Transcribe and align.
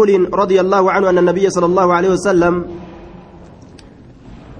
رضي 0.00 0.60
الله 0.60 0.92
عنه 0.92 1.10
أن 1.10 1.18
النبي 1.18 1.50
صلى 1.50 1.66
الله 1.66 1.94
عليه 1.94 2.08
وسلم 2.18 2.54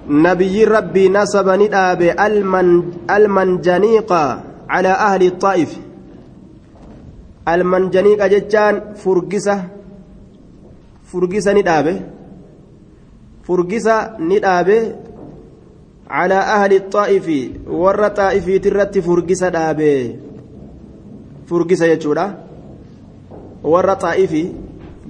نبي 0.09 0.65
ربي 0.65 1.09
نسب 1.09 1.49
نداب 1.49 2.03
المن 2.03 2.67
ألمنجنيق 3.11 4.13
على 4.71 4.89
أهل 4.89 5.23
الطائف. 5.27 5.71
ألمنجنيق 7.49 8.27
جتان 8.27 8.95
فرقسة 8.95 9.57
فرقسة 11.11 11.53
نداب 11.53 11.87
فرقسة 13.43 13.97
نداب 14.19 14.69
على 16.11 16.35
أهل 16.35 16.73
الطائف. 16.77 17.27
ور 17.67 18.09
طائف 18.09 18.47
ترت 18.65 18.99
فرقسة 18.99 19.49
داب 19.49 19.81
فرقسة 21.51 21.87
يجورا 21.87 22.27
ور 23.65 23.95
طائف 23.95 24.33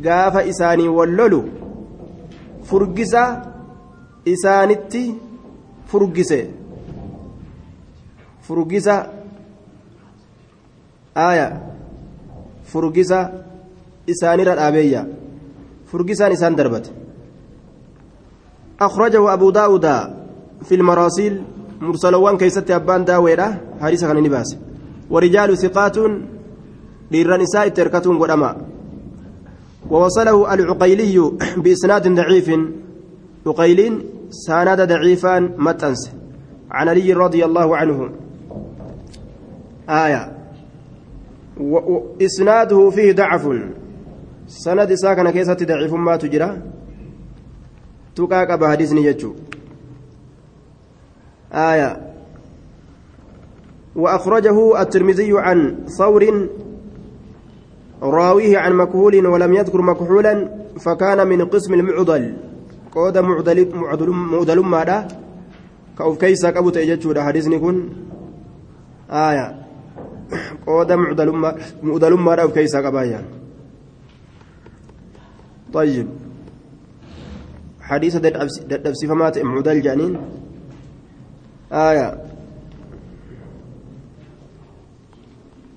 gaafa 0.00 0.44
isaanii 0.44 0.88
wal 0.88 1.12
lolu 1.20 1.40
furgisa 2.64 3.22
isaanitti 4.24 5.14
furgise 5.86 6.40
furgisa 8.46 8.96
aya 11.14 11.46
furgisa 12.72 13.18
isaanirra 14.06 14.54
dhaabeeyya 14.60 15.06
furgisaan 15.90 16.32
isaan 16.32 16.56
darbate 16.56 16.90
أخرجه 18.80 19.32
أبو 19.32 19.50
داود 19.50 19.86
في 20.66 20.74
المراسيل 20.74 21.42
مرسلوان 21.80 22.36
كيست 22.36 22.70
أبان 22.70 23.04
داويرة 23.04 23.60
حديث 23.80 24.04
كان 24.04 24.18
نباس 24.22 24.56
ورجال 25.10 25.58
ثقات 25.58 25.96
للرنساء 27.12 27.68
تركتهم 27.68 28.18
قدما 28.22 28.73
ووصله 29.90 30.54
العقيلي 30.54 31.32
بإسناد 31.56 32.08
ضعيف. 32.14 32.50
عقيل 33.46 34.04
ساند 34.30 34.80
ضعيفا 34.80 35.38
متنس 35.38 36.12
عن 36.70 36.88
علي 36.88 37.12
رضي 37.12 37.44
الله 37.44 37.76
عنه. 37.76 38.10
آية. 39.88 40.32
وإسناده 41.60 42.90
فيه 42.90 43.12
ضعف. 43.12 43.48
سند 44.46 44.94
ساكن 44.94 45.30
كيسة 45.30 45.54
ضعيف 45.54 45.92
ما 45.94 46.16
تجرى. 46.16 46.62
تقاك 48.16 48.58
بحديث 48.58 48.92
نيجو 48.92 49.34
آية. 51.52 52.14
وأخرجه 53.96 54.82
الترمذي 54.82 55.32
عن 55.38 55.76
ثور 55.98 56.48
راويه 58.02 58.58
عن 58.58 58.72
مكهول 58.72 59.26
ولم 59.26 59.54
يذكر 59.54 59.82
مكحولا 59.82 60.48
فكان 60.80 61.26
من 61.26 61.44
قسم 61.44 61.74
المعضل 61.74 62.36
قود 62.92 63.18
معضل 63.18 63.74
معضل 63.74 64.10
معضل 64.10 64.60
ماذا 64.60 65.08
كأوف 65.98 66.18
كيسا 66.18 66.50
كأبو 66.50 66.70
تيجتشو 66.70 67.14
حديثني 67.20 67.58
كن 67.58 67.88
آية. 69.10 69.64
قود 70.66 70.92
معضل 70.92 71.28
معضل 71.82 72.14
ماذا 72.14 72.42
أوف 72.42 72.54
كيسا 72.54 72.80
كبايا 72.80 73.24
طيب. 75.72 76.08
حديث 77.80 78.16
دبسي 78.16 79.06
فمات 79.06 79.38
معضل 79.38 79.82
جانين. 79.82 80.16
آية. 81.72 82.18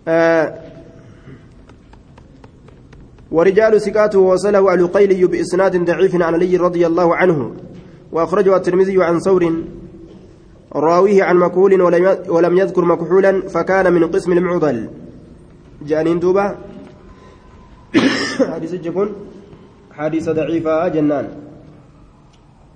آه. 0.07 0.66
ورجال 3.31 3.81
سكاته 3.81 4.19
وصله 4.19 4.73
القيلي 4.73 5.25
بإسناد 5.25 5.85
ضعيف 5.85 6.15
عن 6.15 6.33
علي 6.33 6.57
رضي 6.57 6.87
الله 6.87 7.15
عنه 7.15 7.51
وأخرجه 8.11 8.55
الترمذي 8.55 9.03
عن 9.03 9.19
ثور 9.19 9.53
راويه 10.75 11.23
عن 11.23 11.37
مكحول 11.37 11.81
ولم 12.29 12.57
يذكر 12.57 12.85
مكحولا 12.85 13.41
فكان 13.41 13.93
من 13.93 14.03
قسم 14.07 14.31
المعضل. 14.31 14.89
جانين 15.81 16.19
دوبا 16.19 16.55
حديث 18.53 18.73
الجكون؟ 18.73 19.09
حديث 19.91 20.29
ضعيفة 20.29 20.87
جنان. 20.87 21.27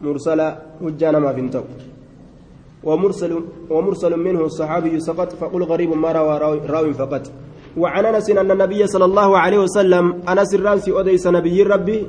مرسل 0.02 0.54
وجانا 0.82 1.20
ما 1.20 1.34
فينتو 1.34 1.64
ومرسل 2.84 3.44
ومرسل 3.70 4.18
منه 4.20 4.42
الصحابي 4.46 5.00
سقط 5.00 5.32
فقل 5.34 5.64
غريب 5.64 5.92
ما 5.94 6.12
روى 6.12 6.38
راو 6.74 6.94
فقط. 6.94 7.32
وعن 7.78 8.06
أنس 8.06 8.30
إن 8.30 8.52
النبي 8.52 8.88
صلى 8.88 9.06
الله 9.06 9.38
عليه 9.38 9.58
وسلم 9.58 10.22
أنس 10.30 10.54
الراسي 10.56 10.92
اوديس 10.92 11.28
نبي 11.28 11.64
ربي 11.64 12.08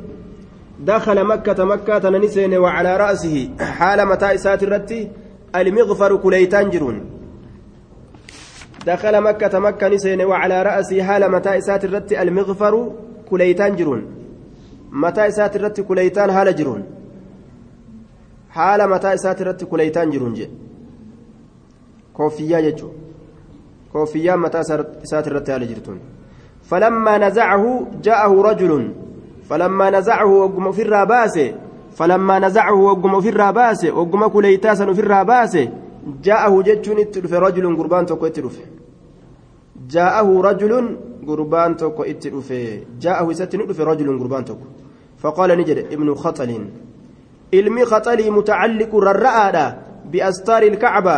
دخل 0.80 1.24
مكة 1.24 1.64
مكة 1.64 2.10
ننسين 2.10 2.54
وعلى 2.54 2.96
رأسه 2.96 3.48
حال 3.60 4.08
متى 4.08 4.34
إسات 4.34 4.62
الرتي 4.62 5.08
المغفر 5.56 6.16
كليتان 6.16 6.70
جرون 6.70 6.96
دخل 8.86 9.20
مكة 9.20 9.58
مكة 9.58 9.88
نسين 9.88 10.20
وعلى 10.22 10.62
رأسه 10.62 11.02
حال 11.02 11.30
متى 11.30 11.58
إسات 11.58 11.84
الرتي 11.84 12.22
المغفر 12.22 12.92
كليتان 13.30 13.76
جرون 13.76 14.02
متى 14.92 15.28
إسات 15.28 15.56
الرتي 15.56 15.82
كليتان 15.82 16.32
حال 16.32 16.56
جرون 16.56 16.82
حال 18.50 18.90
متى 18.90 19.14
إسات 19.14 19.40
الرتي 19.42 19.64
كليتان 19.64 20.10
جرون 20.10 20.34
جي. 20.34 20.50
كوفيا 22.14 22.58
يجو 22.58 22.88
كوفيا 23.92 24.36
متى 24.36 24.60
إسات 25.04 25.26
الرتي 25.28 25.52
على 25.52 25.66
جرتون. 25.66 25.98
فلما 26.62 27.18
نزعه 27.18 27.64
جاءه 28.02 28.42
رجل. 28.42 28.92
فلما 29.48 29.90
نزعه 29.90 30.26
وقم 30.26 30.72
في 30.72 30.82
الراباس. 30.82 31.36
فلما 31.98 32.38
نزعه 32.38 32.74
وقم 32.74 33.20
في 33.20 33.28
الراباس. 33.28 33.84
وقم 33.84 34.26
كليتاسا 34.26 34.92
في 34.92 35.00
الراباس. 35.00 35.58
جاءه 36.22 36.62
جتشون 36.62 36.98
اتلف 36.98 37.32
رجل 37.32 37.76
قربان 37.76 38.06
توكو 38.06 38.26
اتلف. 38.26 38.56
جاءه 39.90 40.40
رجل 40.40 40.72
قربان 41.28 41.76
توكو 41.76 42.02
اتلف. 42.02 42.52
جاءه 43.00 43.32
ستن 43.32 43.60
رجل 43.90 44.18
قربان 44.20 44.44
توكو. 44.44 44.66
فقال 45.18 45.50
نجد 45.58 45.78
ابن 45.92 46.14
خطل. 46.14 46.50
ilmi 47.52 47.84
khaxalii 47.84 48.30
mutacalliqu 48.30 48.96
rarra'aadha 49.08 49.64
biastaari 50.12 50.66
ilkacba 50.72 51.14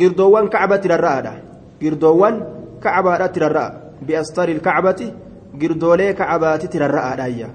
girdoowwan 0.00 0.50
kacbatti 0.50 0.88
rarra'aadha 0.88 1.32
girdoowwan 1.80 2.34
kacabaadha 2.82 3.28
tirarra'a. 3.34 3.74
Biastari 4.06 4.52
ilkacbati 4.52 5.12
girdoolee 5.60 6.14
kacabaati 6.14 6.68
tirarra'aadhaayya 6.68 7.48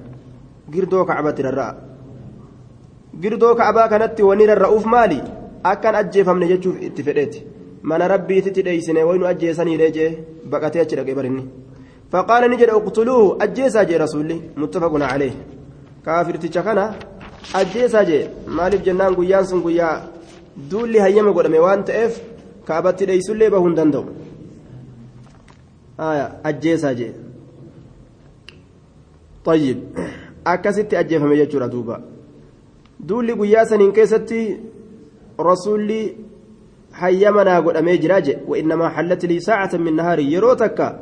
girdoo 0.73 1.05
kacaba 1.05 1.33
tirarra'a. 1.33 1.73
Girdoo 3.21 3.55
kacabaa 3.55 3.87
kanatti 3.89 4.23
wani 4.23 4.45
rarra'uuf 4.51 4.85
maali? 4.85 5.19
Akkan 5.63 5.95
ajjeefamne 5.95 6.47
jechuuf 6.51 6.81
itti 6.81 7.03
fedheeti. 7.03 7.43
Mana 7.83 8.07
rabbiititti 8.07 8.63
dheeysine 8.63 9.03
waynu 9.09 9.25
ajjeesaniidhe 9.31 9.91
jee 9.97 10.11
baqatee 10.51 10.81
achi 10.81 10.95
dhaqe 10.95 11.15
barinni. 11.15 11.43
Faqaala 12.11 12.47
ni 12.47 12.57
jedhe 12.61 12.75
uqtuluu 12.79 13.35
ajjeesaa 13.43 13.85
jee 13.89 13.97
rasuulli 14.03 14.41
muttafaquna 14.61 15.07
calee 15.11 15.33
kaafirticha 16.05 16.61
kana 16.67 16.83
ajjeesaa 17.59 18.03
jee 18.09 18.29
maaliif 18.57 18.83
jennaan 18.87 19.15
guyyaan 19.15 19.47
sun 19.49 19.61
guyyaa 19.65 19.95
duulli 20.71 20.99
hayyama 21.05 21.31
godhame 21.37 21.59
waan 21.65 21.83
ta'eef 21.89 22.19
kaabatti 22.67 23.05
dheeysullee 23.09 23.49
bahuu 23.53 23.67
hin 23.67 23.75
danda'u 23.75 24.05
ajjeesaa 26.51 26.93
jee 27.01 27.13
طيب 29.45 29.77
akkasitti 30.51 30.95
ajjeefame 30.97 31.37
jechuudha 31.37 31.67
duuba 31.71 31.99
duulli 33.09 33.35
guyyaa 33.39 33.65
saniin 33.71 33.91
keessatti 33.97 34.39
rasuulli 35.49 35.99
hayyama 37.01 37.43
naa 37.43 37.61
godhamee 37.61 37.97
jira 37.97 38.21
je 38.21 38.37
وإنما 38.47 38.89
حلت 38.89 39.25
لي 39.25 39.39
ساعة 39.39 39.75
من 39.75 39.95
نهاري 39.95 40.31
yeroo 40.31 40.55
takka 40.55 40.99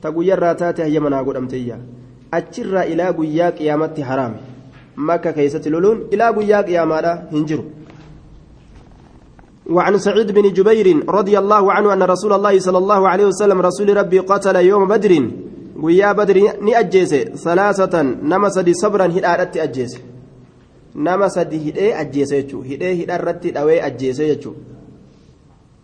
ta 0.00 0.10
guyyarraa 0.10 0.54
taate 0.54 0.82
hayyama 0.82 1.10
naa 1.10 1.22
godhamteeyya 1.22 1.78
achirraa 2.30 2.84
ilaa 2.84 3.12
guyyaa 3.12 3.52
qiyaamatti 3.52 4.02
haraame 4.02 4.56
مكة 4.96 5.30
كيست 5.30 5.68
لولون 5.68 6.08
إلى 6.12 6.28
قيا 6.28 6.60
قيامانا 6.60 7.28
هنجر 7.32 7.64
وعن 9.70 9.98
سعيد 9.98 10.32
بن 10.32 10.52
جبير 10.52 11.10
رضي 11.10 11.38
الله 11.38 11.72
عنه 11.72 11.92
أن 11.92 12.02
رسول 12.02 12.32
الله 12.32 12.58
صلى 12.58 12.78
الله 12.78 13.08
عليه 13.08 13.26
وسلم 13.26 13.60
رسول 13.60 13.96
ربي 13.96 14.18
قتل 14.18 14.56
يوم 14.56 14.88
بدر. 14.88 15.30
قيا 15.82 16.12
بدر 16.12 16.62
نأجيس 16.62 17.14
ثلاثة 17.44 18.02
نمسدي 18.02 18.74
صبرا 18.74 19.06
هدارت 19.06 19.56
أجيس 19.56 19.98
نمسدي 20.96 21.70
هدئ 21.70 22.00
أجيس 22.00 22.32
هدئ 22.32 23.04
هدارت 23.04 23.56
أوي 23.56 23.86
أجيس 23.86 24.20
آية. 24.20 24.46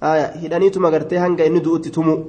هدانيتو 0.02 0.81
مغرتي 0.81 1.19
هنگا 1.19 1.49
ندو 1.49 1.76
تتمو 1.76 2.25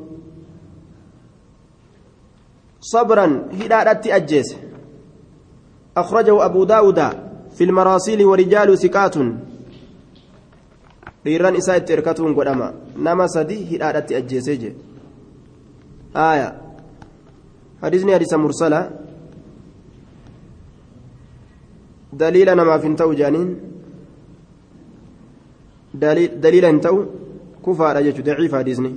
صبرا 2.82 3.48
هدارت 3.62 4.08
أجيس 4.08 4.56
أخرجه 5.98 6.46
أبو 6.46 6.64
داود 6.64 7.00
في 7.56 7.64
المراسيل 7.64 8.26
ورجال 8.26 8.78
ثقات. 8.78 9.16
Dhiirran 11.26 11.56
isaa 11.56 11.78
itti 11.78 11.94
hirkatuun 11.94 12.34
godhama. 12.34 12.74
Nama 12.98 13.28
sadi 13.28 13.56
hidhaadhatti 13.56 14.16
ajjeesee 14.16 14.58
je 14.58 14.76
aya 16.14 16.56
hadisni 17.82 18.12
hadisa 18.12 18.38
mursala. 18.38 19.04
دليل 22.14 22.56
نما 22.56 22.78
في 22.78 22.88
انتو 22.88 23.14
جانين 23.14 23.60
دليل 25.94 26.42
دليل 26.42 26.66
انتو 26.66 27.06
كفار 27.66 27.98
أجج 27.98 28.22
ضعيف 28.22 28.56
حديثني 28.56 28.96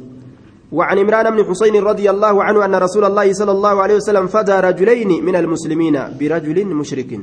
وعن 0.73 0.99
عمران 0.99 1.37
بن 1.37 1.45
حسين 1.45 1.77
رضي 1.83 2.11
الله 2.11 2.45
عنه 2.45 2.65
أن 2.65 2.75
رسول 2.75 3.05
الله 3.05 3.33
صلى 3.33 3.53
الله 3.53 3.83
عليه 3.83 3.95
وسلم 3.95 4.27
فدى 4.27 4.53
رجلين 4.53 5.25
من 5.25 5.37
المسلمين 5.37 5.97
برجل 6.21 6.67
مشرك. 6.67 7.21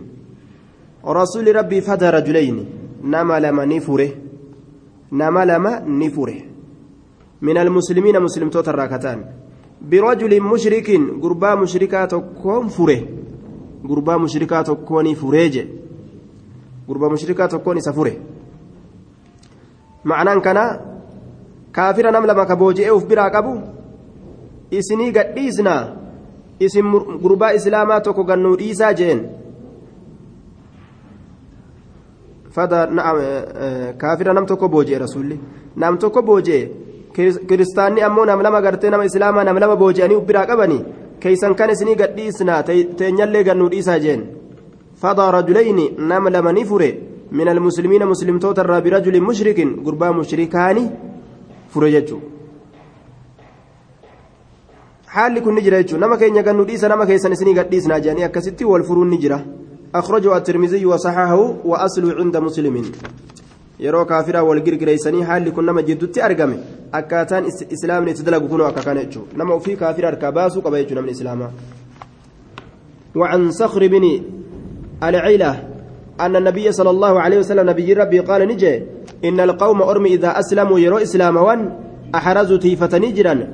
رسول 1.06 1.56
ربي 1.56 1.82
فدى 1.82 2.10
رجلين. 2.10 2.66
نما 3.04 3.40
نما 5.13 5.45
لما 5.45 5.74
نفره 5.80 6.39
من 7.42 7.57
المسلمين 7.57 8.19
مسلم 8.21 8.50
توتر 8.50 8.75
راكتان 8.75 9.25
برجل 9.81 10.42
مشرك 10.42 10.88
قربا 11.24 11.56
مشركات 11.56 12.15
كون 12.44 12.68
فره 12.68 13.00
قربا 13.89 14.18
مشركات 14.18 14.71
كوني 14.71 15.15
فريج 15.15 15.56
قربا 16.88 17.07
مشركات 17.13 17.56
كوني 17.56 17.81
سفره 17.81 18.15
معنى 20.06 20.31
kaafira 21.74 22.12
nam 22.12 22.25
lama 22.25 22.45
ka 22.45 22.56
booji'ee 22.56 22.92
uf 22.94 23.06
biraa 23.09 23.30
qabu 23.33 23.54
isinii 24.80 25.12
gadhiisnaa 25.12 25.81
isin 26.59 26.92
gurbaa 27.24 27.54
islaamaa 27.59 28.01
tokko 28.07 28.24
gannuu 28.24 28.57
dhiisaa 28.62 28.94
jeen. 29.00 29.24
Kaafira 34.02 34.34
nam 34.34 34.46
tokko 34.46 34.68
booji'e 34.76 35.00
rasuulli 35.06 35.40
nam 35.76 35.98
tokko 35.98 36.22
booji'e 36.22 36.62
kiristaanni 37.50 38.02
ammoo 38.08 38.26
nam 38.26 38.42
lama 38.42 38.62
gartee 38.62 38.90
nama 38.90 39.06
islaamaa 39.06 39.44
nam 39.44 39.58
lama 39.64 39.76
booji'anii 39.76 40.16
uf 40.20 40.26
biraa 40.30 40.46
qabanii 40.52 40.84
keeysan 41.24 41.56
kan 41.56 41.70
isinii 41.76 41.96
gadhiisnaa 42.02 42.62
teenyallee 43.00 43.44
gannuu 43.50 43.70
dhiisaa 43.74 44.00
jeen 44.06 44.22
fadaa 45.02 45.32
rajulayni 45.38 45.88
nam 46.12 46.28
lama 46.38 46.54
ni 46.54 46.66
fure 46.66 46.92
من 47.34 47.48
المسلمين 47.48 48.06
مسلم 48.06 48.40
توتر 48.40 48.80
برجل 48.86 49.16
مشرك 49.22 49.60
قربا 49.86 50.12
مشركاني 50.12 50.84
fure 51.74 51.90
jechuudha 51.92 52.28
haalli 55.14 55.42
kun 55.42 55.56
ni 55.56 55.62
jira 55.66 55.78
jechuudha 55.82 56.02
nama 56.06 56.18
keenya 56.18 56.44
gannu 56.44 56.66
dhiisa 56.70 56.88
nama 56.90 57.06
keessan 57.10 57.34
isinii 57.34 57.54
gadhiisnaa 57.60 58.00
jedhanii 58.00 58.24
akkasitti 58.30 58.66
wal 58.72 58.84
furuun 58.84 59.10
ni 59.10 59.18
jira 59.24 59.40
أخرجه 59.95 60.38
الترمذي 60.38 60.86
وصححه 60.86 61.54
وأصله 61.66 62.10
عند 62.19 62.38
مسلم. 62.38 62.92
yeroo 63.80 64.06
kaafiraa 64.06 64.44
wal 64.44 64.62
girgireessanii 64.62 65.24
haalli 65.28 65.51
kun 65.51 65.66
nama 65.66 65.81
jidduutti 65.81 66.22
argame 66.22 66.57
akkaataan 67.00 67.45
islaamni 67.75 68.12
itti 68.12 68.24
dalagu 68.24 68.48
kunoo 68.48 68.68
akka 68.68 68.81
kana 68.86 69.04
jechuudha 69.04 69.38
nama 69.38 69.54
ofii 69.54 69.75
kaafira 69.75 70.13
وعن 73.16 73.51
صخر 73.51 73.88
بن 73.88 74.22
العيلة 75.04 75.51
أن 76.22 76.36
النبي 76.36 76.72
صلى 76.72 76.90
الله 76.90 77.22
عليه 77.22 77.38
وسلم 77.40 77.69
نبي 77.69 77.94
ربي 77.94 78.19
قال 78.19 78.42
نجي 78.48 78.81
إن 79.25 79.40
القوم 79.40 79.81
أرمي 79.81 80.13
إذا 80.13 80.40
أسلموا 80.40 80.80
يروا 80.80 81.01
إسلاما 81.01 81.42
وان 81.42 81.62
أحرزوا 82.16 82.57
تيفتني 82.57 83.12
جرا 83.12 83.48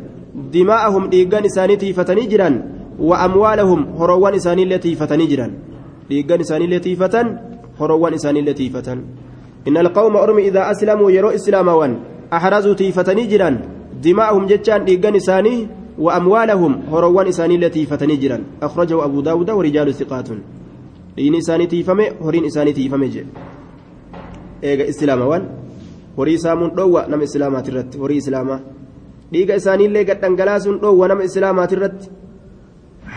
دماءهم 0.54 1.04
ديقان 1.10 1.46
إساني 1.46 1.76
تيفتني 1.76 2.26
جرا 2.26 2.50
وأموالهم 3.00 3.80
هروان 4.00 4.34
إساني 4.34 4.64
التي 4.64 4.96
فتني 4.96 5.26
إساني 6.12 6.66
التي 6.66 6.96
فتن 6.96 7.28
هروان 7.80 8.14
إساني 8.14 8.40
التي 8.40 8.70
فتن 8.70 9.00
إن 9.68 9.78
القوم 9.78 10.14
أرمي 10.18 10.42
إذا 10.48 10.72
أسلموا 10.72 11.12
يروا 11.12 11.36
إسلاما 11.36 11.74
وان 11.74 11.94
أحرزوا 12.34 12.74
تيفتني 12.74 13.24
جرا 13.32 13.50
دماءهم 14.04 14.44
جتان 14.52 14.86
ديقان 14.86 15.16
إساني 15.16 15.68
وأموالهم 16.00 16.74
هروان 16.92 17.28
إساني 17.28 17.56
التي 17.56 17.86
فتني 17.86 18.16
جرا 18.16 18.38
أخرجه 18.62 19.06
أبو 19.06 19.22
داود 19.22 19.50
ورجال 19.50 19.94
ثقات 19.94 20.30
دين 21.18 21.36
إساني 21.36 21.66
تيفمي 21.72 22.06
هرين 22.26 22.46
إساني 22.46 22.72
تيفمي 22.74 23.08
جي 23.08 23.24
eega 24.62 24.86
islaamawwan 24.92 25.44
horii 26.18 26.38
saamuun 26.44 26.72
dhoowwa 26.78 27.08
nama 27.08 27.24
islaamaati 27.24 27.72
irratti 27.72 27.98
horii 27.98 28.18
islaamaa. 28.24 28.60
Dhiiga 29.32 29.56
isaaniillee 29.62 30.04
gadhangalaasuun 30.10 30.80
dhoowwa 30.84 31.08
nama 31.08 31.24
islaamaati 31.30 31.76
irratti. 31.76 32.10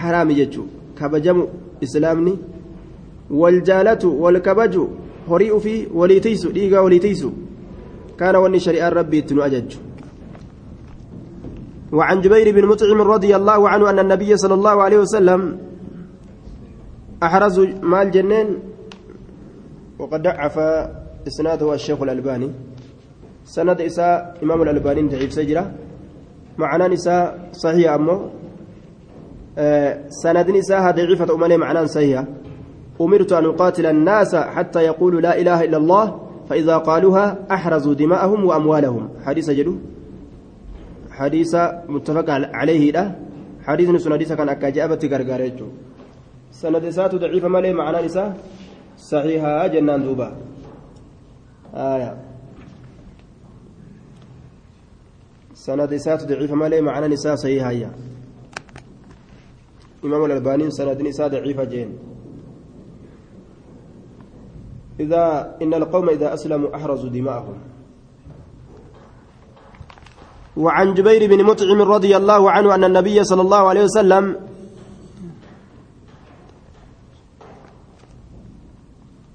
Haraami 0.01 0.35
jechuu 0.35 0.67
kabajamu 0.99 1.49
islaamni 1.87 2.39
wal 3.33 3.61
jaalatu 3.63 4.23
wal 4.23 4.41
kabaju 4.41 4.89
horii 5.29 5.51
ufii 5.51 5.89
walii 5.95 6.21
tiisu 6.21 6.53
dhiiga 6.53 6.83
walii 6.83 7.01
tiisu 7.01 7.33
kaana 8.17 8.41
wanni 8.41 8.61
shari'aan 8.61 9.83
وعن 11.93 12.21
جبير 12.21 12.57
بن 12.57 12.65
مطعم 12.67 13.01
رضي 13.03 13.37
الله 13.37 13.69
عنه 13.69 13.91
أن 13.91 13.99
النبي 13.99 14.37
صلى 14.37 14.55
الله 14.55 14.77
عليه 14.83 14.99
وسلم 14.99 15.41
أحرز 17.23 17.61
مال 17.85 18.11
جنين 18.11 18.49
وقد 19.99 20.23
ضعف 20.23 20.57
إسناده 21.29 21.75
الشيخ 21.75 22.03
الألباني. 22.03 22.51
سند 23.45 23.81
إساء 23.81 24.41
إمام 24.43 24.63
الألباني 24.63 25.03
ضعيف 25.13 25.33
سجرة. 25.33 25.65
معنى 26.59 26.89
نساء 26.89 27.53
صحيح 27.53 27.93
أمه. 27.93 28.31
آه 29.59 30.09
سند 30.09 30.51
نساء 30.51 30.91
ضعيفة 30.91 31.35
أمالي 31.35 31.57
معنى 31.57 31.87
صحيح. 31.87 32.25
أمرت 33.01 33.33
أن 33.33 33.45
أقاتل 33.45 33.87
الناس 33.87 34.37
حتى 34.37 34.81
يقولوا 34.81 35.21
لا 35.21 35.41
إله 35.41 35.65
إلا 35.65 35.77
الله 35.77 36.07
فإذا 36.49 36.77
قالوها 36.77 37.47
أحرزوا 37.51 37.95
دماءهم 37.95 38.45
وأموالهم. 38.45 39.09
حديث 39.25 39.51
جلو 39.51 39.75
حديث 41.11 41.57
متفق 41.89 42.31
عليه 42.31 42.93
لا. 42.93 43.15
حديث 43.63 43.89
نسون 43.91 44.13
حديث 44.13 44.33
كان 44.33 44.49
أكاجابة 44.49 45.03
غرغاريجو 45.13 45.67
سند 46.53 46.85
إساء 46.85 47.17
ضعيفة 47.17 47.49
مالي 47.49 47.73
معنى 47.73 48.07
نساء. 48.07 48.37
صحيحة 48.99 49.67
جنان 49.67 50.03
دوبا. 50.05 50.29
آية. 51.75 52.13
سند 55.55 55.93
إساءة 55.93 56.27
ضعيفة 56.27 56.55
مالي 56.55 56.81
معنى 56.81 57.09
نساء 57.09 57.35
صحيحة. 57.35 57.91
إمام 60.05 60.25
الألباني 60.25 60.71
سند 60.71 61.03
نساء 61.03 61.29
ضعيفة 61.29 61.65
جين. 61.65 62.12
إذا 65.01 65.57
إن 65.63 65.75
القوم 65.75 66.09
إذا 66.09 66.35
أسلموا 66.35 66.77
أحرزوا 66.77 67.11
دماءهم. 67.11 67.57
وعن 70.57 70.95
جبير 70.95 71.27
بن 71.31 71.45
مطعم 71.45 71.83
رضي 71.83 72.17
الله 72.17 72.51
عنه 72.51 72.75
أن 72.75 72.85
النبي 72.85 73.25
صلى 73.25 73.43
الله 73.43 73.63
عليه 73.69 73.85
وسلم 73.85 74.25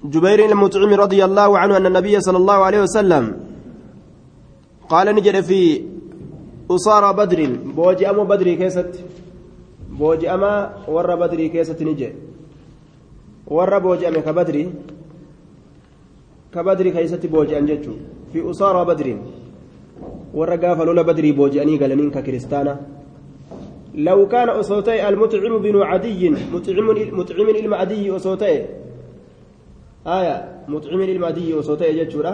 جبير 0.03 0.39
المطعم 0.45 0.93
رضي 0.93 1.25
الله 1.25 1.49
عنه 1.57 1.77
أن 1.77 1.85
النبي 1.85 2.15
صلى 2.21 2.37
الله 2.37 2.53
عليه 2.53 2.81
وسلم 2.81 3.23
قال 4.89 5.15
نجد 5.15 5.41
في 5.41 5.83
أصارى 6.71 7.13
بدر 7.13 7.39
بوجي 7.75 8.09
أمو 8.09 8.23
بدري 8.23 8.55
كيست 8.55 8.91
بوجي 9.99 10.33
أما 10.33 10.73
ور 10.87 11.15
بدري 11.15 11.49
كيست 11.49 11.81
نجي 11.83 12.09
ور 13.47 13.79
بوجي 13.79 14.07
أمي 14.07 14.21
كبدري 14.21 14.63
كبدري 16.57 16.91
كيست 16.91 17.25
بوجي 17.25 17.57
أنجتشو 17.57 17.93
في 18.33 18.39
أصارى 18.49 18.81
بدر. 18.89 19.07
ور 20.33 20.51
قاف 20.63 20.79
لولا 20.81 21.01
بدري 21.01 21.31
بوجي 21.31 21.61
أني 21.61 21.77
قالنين 21.77 22.09
ككريستانا 22.11 22.73
لو 23.95 24.27
كان 24.27 24.49
أصوتي 24.49 25.09
المطعم 25.09 25.53
بن 25.57 25.75
عدي 25.81 26.29
مطعم 26.53 26.87
مطعم 27.19 27.47
المعدي 27.49 28.15
أصوتي. 28.15 28.65
آية 30.07 30.35
مطعم 30.67 31.01
المادي 31.01 31.53
وصوتي 31.53 31.91
جتشورا 31.97 32.33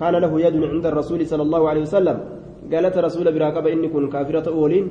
كان 0.00 0.14
له 0.22 0.32
يد 0.40 0.56
عند 0.72 0.86
الرسول 0.86 1.26
صلى 1.26 1.42
الله 1.42 1.62
عليه 1.68 1.80
وسلم. 1.80 2.16
قالت 2.72 2.98
رسول 2.98 3.26
براقبة 3.34 3.72
إني 3.72 3.88
كن 3.88 4.10
كافرة 4.10 4.46
أولين. 4.50 4.86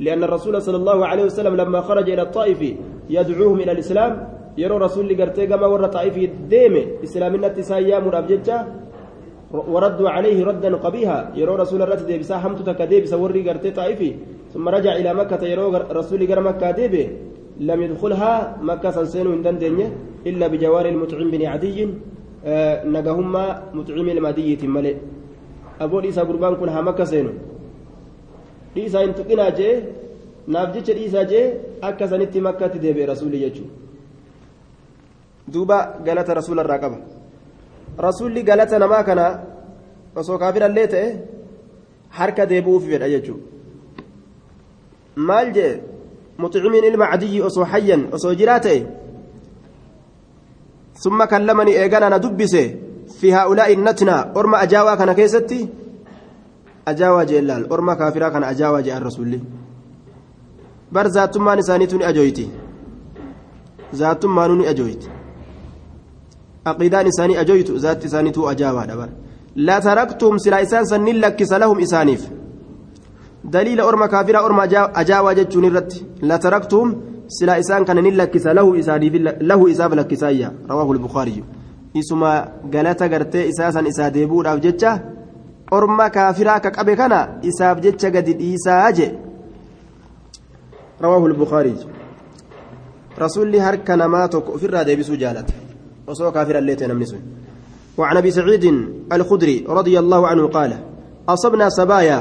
لأن 0.00 0.24
الرسول 0.24 0.62
صلى 0.62 0.76
الله 0.76 1.06
عليه 1.06 1.24
وسلم 1.24 1.56
لما 1.56 1.80
خرج 1.80 2.10
إلى 2.10 2.22
الطائف 2.22 2.60
يدعوهم 3.10 3.60
إلى 3.60 3.72
الإسلام 3.72 4.28
يرى 4.62 4.76
رسول 4.86 5.04
لقرتي 5.08 5.46
كما 5.50 5.66
ور 5.72 5.86
طائف 5.96 6.16
ديم 6.52 6.74
إسلامنا 7.04 7.48
تسايا 7.56 7.98
مرابجتشا 8.04 8.56
وردوا 9.52 10.10
عليه 10.16 10.38
ردا 10.48 10.70
قبيها 10.84 11.18
يرى 11.40 11.54
رسول 11.62 11.80
الرت 11.82 12.02
ديبسا 12.10 12.36
حمت 12.42 12.58
تكديبس 12.68 13.12
وري 13.22 13.40
قرتي 13.48 13.70
طائفي 13.78 14.10
ثم 14.52 14.68
رجع 14.76 14.92
إلى 15.00 15.10
مكة 15.20 15.42
يرى 15.52 15.66
رسول 15.98 16.20
قر 16.30 16.40
مكة 16.48 16.70
ديبه 16.78 17.04
لم 17.68 17.78
يدخلها 17.82 18.32
مكة 18.70 18.90
سنسين 18.96 19.26
وندن 19.26 19.56
دنيا 19.62 19.88
إلا 20.28 20.46
بجوار 20.52 20.86
المطعم 20.94 21.28
بن 21.34 21.42
عدي 21.52 21.78
آه 22.44 22.84
نجاهما 22.94 23.44
مطعم 23.78 24.08
المدية 24.16 24.62
ملئ 24.74 24.96
أبو 25.84 25.96
إيسا 26.00 26.22
قربان 26.28 26.54
كلها 26.60 26.80
مكة 26.88 27.04
سينو 27.10 27.32
إيسا 28.76 28.98
انتقنا 29.04 29.48
جي 29.58 29.70
نافجيش 30.52 30.88
إيسا 31.00 31.22
جي 31.30 31.40
أكا 31.88 32.06
سنتي 32.10 32.40
مكة 32.46 32.66
تدبي 32.72 33.04
رسولي 33.10 33.38
يجو 33.42 33.64
دوبا 35.48 35.78
قالت 36.06 36.30
رسول 36.30 36.58
الراقبة 36.60 36.98
رسولي 38.00 38.40
قالت 38.42 38.74
نما 38.74 39.00
كان 39.02 39.20
osoo 40.16 40.38
kaafira 40.40 40.68
illee 40.70 40.88
ta'e 40.92 41.08
harka 42.18 42.46
deebi'uuf 42.50 42.84
fedha 42.90 43.08
jechuudha. 43.14 43.44
Maal 45.28 45.48
jee 45.56 45.72
muxicimiin 46.42 46.86
ilma 46.90 47.10
cadiyyi 47.10 47.42
osoo 47.48 47.66
hayyan 47.72 48.02
osoo 48.16 48.34
jiraa 48.40 48.60
ta'e? 48.66 48.80
ثم 50.96 51.24
كلمني 51.24 51.72
إيجانا 51.82 52.08
ندبسه 52.16 52.64
في 53.20 53.28
هؤلاء 53.34 53.72
النتنا 53.72 54.32
أرمى 54.36 54.56
أجاوا 54.62 54.94
كان 54.94 55.12
كيستي 55.12 55.68
أجاوا 56.88 57.22
جلال 57.22 57.72
أرمى 57.72 57.94
كافرا 57.94 58.28
كان 58.28 58.44
أجاوا 58.44 58.80
جاء 58.80 58.96
الرسول 58.96 59.40
بر 60.92 61.06
ذاتما 61.06 61.54
نسانيتني 61.54 62.08
أجويتي 62.08 62.48
ذاتما 63.94 64.46
نوني 64.46 64.70
أجويتي 64.70 65.08
عقيدان 66.66 67.06
إساني 67.06 67.40
أجويت 67.40 67.70
ذات 67.70 68.04
إسانيتو 68.04 68.50
أجاوا 68.50 68.84
دبر 68.90 69.08
لا 69.56 69.76
تركتم 69.86 70.38
سلا 70.44 70.62
إسان 70.62 70.84
سنين 70.84 71.16
لكس 71.24 71.52
لهم 71.52 71.78
إسانيف 71.80 72.22
دليل 73.44 73.80
أرمى 73.80 74.08
كافرا 74.08 74.38
أرمى 74.46 74.64
أجاوا 75.00 75.32
جتشون 75.38 75.64
الرت 75.64 75.92
لا 76.28 76.36
تركتم 76.44 76.86
سلا 77.28 77.54
إسان 77.62 77.84
كان 77.84 77.98
نلكس 78.06 78.46
له 78.58 78.66
إسانيف 78.80 79.14
له 79.50 79.60
إساف 79.72 79.92
لكسايا 79.98 80.48
رواه 80.70 80.92
البخاري 80.92 81.42
isuma 82.00 82.48
galata 82.74 83.08
gartee 83.08 83.48
isaasan 83.52 83.86
isaa 83.90 84.10
deebuudhaaf 84.16 84.58
jecha 84.64 84.90
orma 85.76 86.06
kaafiraa 86.16 86.60
ka 86.64 86.70
qabe 86.76 86.94
kana 87.00 87.20
isaaf 87.50 87.80
jecha 87.84 88.10
gadi 88.16 88.34
dhiisaa 88.40 88.92
je 88.98 89.06
rawaahu 91.04 91.28
lbukaarii 91.28 91.78
rasuulli 93.24 93.58
harka 93.66 93.96
namaa 93.96 94.28
tokko 94.34 94.52
ofirraa 94.58 94.84
deebisuu 94.88 95.16
jaalata 95.22 95.52
osoo 96.06 96.32
kaafira 96.32 96.60
illee 96.60 96.76
ta'e 96.76 96.88
namni 96.88 97.06
sun 97.06 97.22
وعن 97.96 98.16
ابي 98.16 98.30
سعيد 98.30 98.64
الخدري 99.12 99.64
رضي 99.68 99.98
الله 99.98 100.26
عنه 100.26 100.44
قال 100.46 100.72
اصبنا 101.28 101.68
سبايا 101.68 102.20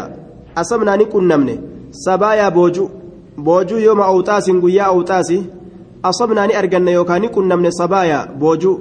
اصبنا 0.58 0.96
نكون 0.96 1.28
نمنه 1.28 1.58
سبايا 1.92 2.50
بوجو 2.50 2.86
بوجو 3.38 3.78
يوم 3.78 4.02
اوتاس 4.02 4.52
قيا 4.64 4.84
اوتاسي 4.84 5.40
اصبنا 6.06 6.46
نارجن 6.48 6.88
يوكا 6.88 7.18
نكون 7.20 7.48
نمنه 7.52 7.70
سبايا 7.70 8.40
بوجو 8.40 8.74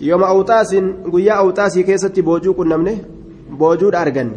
yooma 0.00 0.26
awxaasin 0.32 0.94
guyyaa 1.12 1.38
awxaasii 1.42 1.84
keessatti 1.84 2.22
boojuu 2.22 2.54
qunnamne 2.54 2.92
boojuudha 3.60 4.00
arganne 4.00 4.36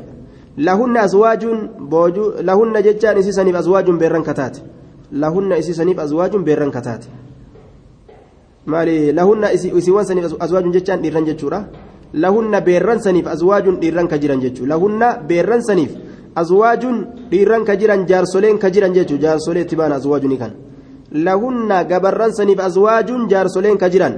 lahunna 0.68 1.02
aswaajuun 1.08 1.60
boojuu 1.92 2.30
lahunna 2.50 2.82
jechaan 2.88 3.18
isiisaniif 3.22 3.56
aswaajuun 3.60 4.00
beerran 4.04 4.24
kataate 4.30 4.64
lahunna 5.24 5.58
isiisaniif 5.64 6.00
aswaajuun 6.06 6.44
beerran 6.48 6.72
kataate 6.78 7.08
maali 8.74 8.96
lahunna 9.20 9.48
isiiwwan 9.54 10.06
saniif 10.10 10.26
aswaajuun 10.46 10.74
jechaan 10.78 11.02
dhiirran 11.04 11.26
jechuudha 11.30 11.60
lahunna 12.24 12.62
beerran 12.68 13.00
saniif 13.06 13.28
aswaajuun 13.36 13.80
dhiirran 13.82 14.08
ka 14.12 14.18
jiran 14.22 14.42
jechuudha 14.44 14.72
lahunna 14.74 15.08
beerran 15.30 15.62
saniif 15.70 15.92
aswaajuun 16.42 16.98
dhiirran 17.32 17.64
ka 17.70 17.76
jiran 17.80 18.06
jaarsoleen 18.10 18.58
ka 18.64 18.70
jiran 18.74 18.94
jechuudha 18.98 19.24
jaarsolee 19.28 19.64
itti 19.66 19.76
baana 19.76 19.96
aswaajuun 20.02 20.38
kan 20.42 20.54
lahunna 21.28 21.84
gabarran 21.92 22.34
saniif 22.40 22.60
aswaajuun 22.60 23.28
jaarsoleen 23.32 23.78
ka 23.78 23.90
jiran. 23.90 24.16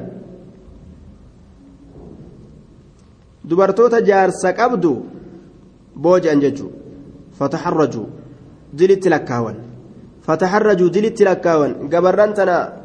dubartoota 3.44 4.02
jaarsa 4.10 4.54
qabdu 4.60 4.92
booji'an 6.04 6.40
jechuudha 6.44 6.78
fataharrajuu 7.40 8.08
dilitti 8.80 9.10
lakkaawan 9.14 9.58
fataharrajuu 10.26 10.90
dilitti 10.90 11.24
lakkaawan 11.28 11.74
gabarran 11.92 12.34
tana 12.34 12.83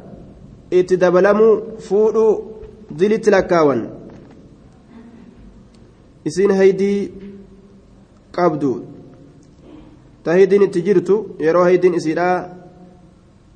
itti 0.71 0.97
dabalamuu 1.03 1.79
fuudhuu 1.87 2.33
dilitti 2.99 3.31
lakkaawan 3.31 3.81
isiin 6.29 6.53
haydii 6.61 6.99
qabdu 8.37 8.73
ta 10.25 10.33
haydiin 10.37 10.63
itti 10.69 10.83
jirtu 10.87 11.17
yeroo 11.47 11.65
haydiin 11.69 11.95
isiidhaa 12.01 12.37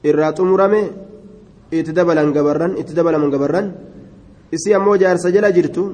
irraa 0.08 0.32
xumurame 0.36 0.82
itti 1.78 1.92
dabalan 1.98 2.32
gabarran 2.36 2.72
itti 2.80 2.94
dabalaman 2.98 3.30
gabarran 3.34 3.66
isii 4.52 4.74
ammoo 4.78 4.96
jaarsa 5.02 5.30
jala 5.34 5.50
jirtu. 5.56 5.84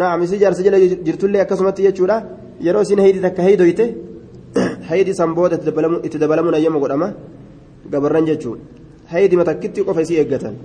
naam 0.00 0.22
isii 0.22 0.38
jaarsa 0.42 0.62
jala 0.66 0.78
jirtullee 1.06 1.40
akkasumatti 1.44 1.82
jechuudha 1.86 2.16
yeroo 2.66 2.82
isin 2.86 3.00
haydi 3.04 3.20
takka 3.26 3.42
haydoyte 3.46 3.84
haydi 4.90 5.12
san 5.20 5.30
booda 5.38 5.56
itti 6.06 6.18
dabalamuun 6.22 6.54
ayyama 6.58 6.78
godhama 6.84 7.08
gabarran 7.92 8.24
jechuudha 8.30 8.79
takkitti 9.44 9.84
qofa 9.84 10.00
isii 10.00 10.18
eeggatan 10.22 10.56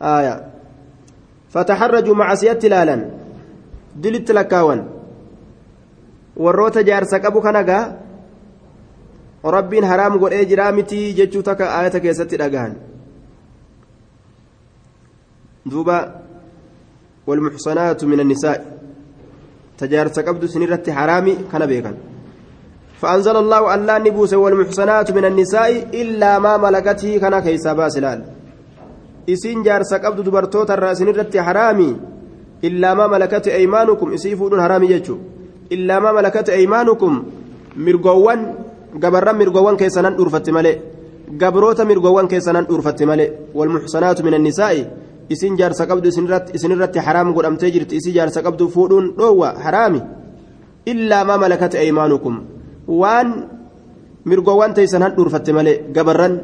aayaa 0.00 0.38
fataharrajuu 1.54 2.14
macasiyatti 2.14 2.66
ilaalan 2.66 3.02
dilitti 4.02 4.32
lakkaawan 4.34 4.80
warroota 6.44 6.82
jaarsa 6.82 7.20
qabu 7.20 7.40
kanagaa 7.42 7.84
rabbiin 9.44 9.84
haraam 9.84 10.18
godhee 10.18 10.44
jiraa 10.44 10.72
mitii 10.72 11.14
jechuu 11.14 11.42
takka 11.42 11.70
aayata 11.76 12.00
keessatti 12.00 12.36
dhagahan 12.38 12.74
duuba 15.70 16.22
والمحصنات 17.26 18.04
من 18.04 18.20
النساء 18.20 18.78
تجارس 19.78 20.18
قبض 20.26 20.44
سنرة 20.44 20.82
حرامي 20.92 21.34
كان 21.52 21.66
بيكا 21.66 21.92
فأنزل 23.02 23.36
الله 23.36 23.74
ألا 23.74 23.98
نبوس 23.98 24.32
والمحصنات 24.34 25.10
من 25.10 25.24
النساء 25.30 25.72
إلا 26.02 26.38
ما 26.38 26.54
ملكته 26.56 27.18
كان 27.18 27.34
كيسا 27.44 27.72
باسلال. 27.78 28.20
إسين 29.32 29.62
جارس 29.66 29.94
قبض 29.94 30.18
دبرتوت 30.26 30.70
الرأس 30.70 30.98
سنرة 30.98 31.34
حرامي. 31.46 31.90
إلا 32.64 32.94
ما 32.94 33.06
ملكت 33.06 33.46
أيمانكم. 33.58 34.06
إسيفون 34.16 34.62
حرامي 34.62 34.86
يجو. 34.94 35.16
إلا 35.74 35.96
ما 35.98 36.10
ملكت 36.12 36.48
أيمانكم. 36.58 37.12
مرقوان 37.76 38.40
قبرا 39.02 39.32
مرقوان 39.32 39.76
كيسانان 39.76 40.14
أرفت 40.22 40.46
ملئ 40.56 40.76
قبروتا 41.42 41.84
مرقوان 41.90 42.26
كيسانان 42.32 42.64
أرفت 42.70 43.02
ملئ 43.02 43.28
والمحصنات 43.54 44.18
من 44.22 44.34
النساء. 44.34 44.76
isin 45.32 45.56
jaarsa 45.56 45.86
qabdu 45.86 46.08
isinirratti 46.56 46.98
haraam 46.98 47.32
godhamtee 47.36 47.70
jirti 47.74 47.96
isi 47.96 48.10
jaarsa 48.12 48.42
qabdu 48.46 48.68
fuudhuun 48.74 49.14
dhoowwa 49.18 49.48
haraami 49.64 50.00
illaa 50.92 51.24
maa 51.24 51.38
malakat 51.38 51.74
aymaanukum 51.74 52.34
waan 52.86 53.28
mirgoowwan 54.24 54.74
teeysan 54.74 55.02
han 55.02 55.14
dhuurfatte 55.16 55.52
malee 55.56 55.82
gabarran 55.94 56.34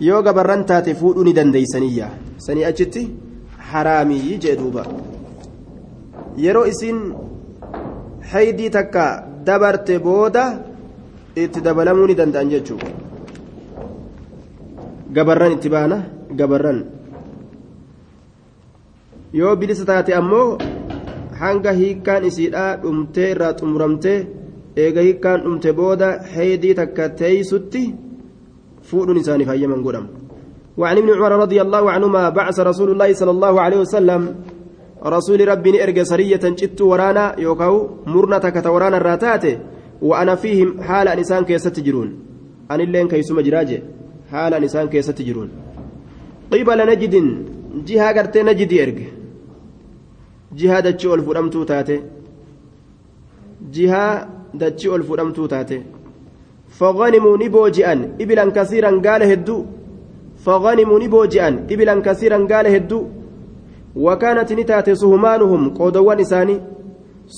yoo 0.00 0.22
gabarran 0.22 0.64
taate 0.70 0.94
fuudhuu 1.00 1.24
ni 1.24 1.32
dandeeysaniyya 1.38 2.08
sanii 2.46 2.64
achitti 2.70 3.02
haraamii 3.70 4.38
jee 4.44 4.56
duuba 4.60 4.82
yeroo 6.44 6.66
isin 6.72 6.98
haydii 8.32 8.70
takka 8.76 9.04
dabarte 9.46 9.94
booda 10.06 10.44
itti 11.44 11.60
dabalamuu 11.66 12.06
ni 12.08 12.14
danda'an 12.20 12.50
jechuu 12.52 12.78
gabarran 15.16 15.52
itti 15.56 15.68
baana 15.74 15.98
gabarran 16.38 16.78
yoo 19.38 19.56
bilisa 19.60 19.84
taate 19.90 20.14
ammoo 20.20 20.58
hanga 21.40 21.72
hiikkaan 21.80 22.24
isiidhaa 22.30 22.70
dhumtee 22.82 23.30
irraa 23.34 23.52
xumuramtee 23.58 24.18
eega 24.82 25.00
hiikkaan 25.06 25.40
dhumte 25.44 25.70
booda 25.78 26.08
heedii 26.34 26.74
takka 26.80 27.08
teeysutti 27.20 27.82
fuudhuun 28.88 29.18
isaaniif 29.22 29.48
hayyaman 29.54 29.82
godhamu. 29.88 30.10
وعن 30.80 30.96
ابن 30.98 31.10
عمر 31.16 31.32
رضي 31.44 31.58
الله 31.64 31.84
عنهما 31.90 32.28
بعث 32.28 32.60
رسول 32.60 32.88
الله 32.92 33.12
صلى 33.12 33.30
الله 33.30 33.54
عليه 33.60 33.78
وسلم 33.84 34.22
رسول 35.16 35.48
ربي 35.48 35.82
إرجى 35.84 36.04
سرية 36.04 36.44
جت 36.60 36.80
ورانا 36.80 37.40
يوكاو 37.40 37.74
مرنتك 38.06 38.56
تورانا 38.64 38.96
الراتات 38.96 39.44
وأنا 40.02 40.34
فيهم 40.34 40.68
حال 40.86 41.06
نسان 41.20 41.44
كيست 41.48 41.80
جرون 41.80 42.08
أن 42.70 42.80
اللين 42.80 43.08
كيسو 43.08 43.34
مجراج 43.34 43.70
حال 44.32 44.52
نسان 44.64 44.86
كيست 44.92 45.18
جرون 45.22 45.48
قبل 46.52 46.78
نجد 46.90 47.14
جهة 47.88 48.08
قرتي 48.16 48.42
نجد 48.48 48.72
إرجى. 48.84 49.08
dachii 50.56 51.08
ol 51.08 51.22
fudhamtuu 51.22 51.64
taate 51.64 51.96
jihaa 53.74 54.35
dachii 54.58 54.88
ol 54.88 55.02
fudhamtuu 55.02 55.48
taate. 55.48 55.78
فغنموا 56.78 57.36
نبوجئا 57.36 57.94
إبلا 58.20 58.44
كثيرا 58.56 58.90
قال 59.06 59.22
هدو 59.32 59.64
فغنموا 60.44 60.98
نبوجئا 61.04 61.48
إبلا 61.72 61.94
كثيرا 62.06 62.38
قال 62.52 62.66
هدو 62.74 63.00
وكانت 63.96 64.52
نتات 64.52 64.90
سهمانهم 64.90 65.62
قودوان 65.78 66.20
إساني 66.20 66.56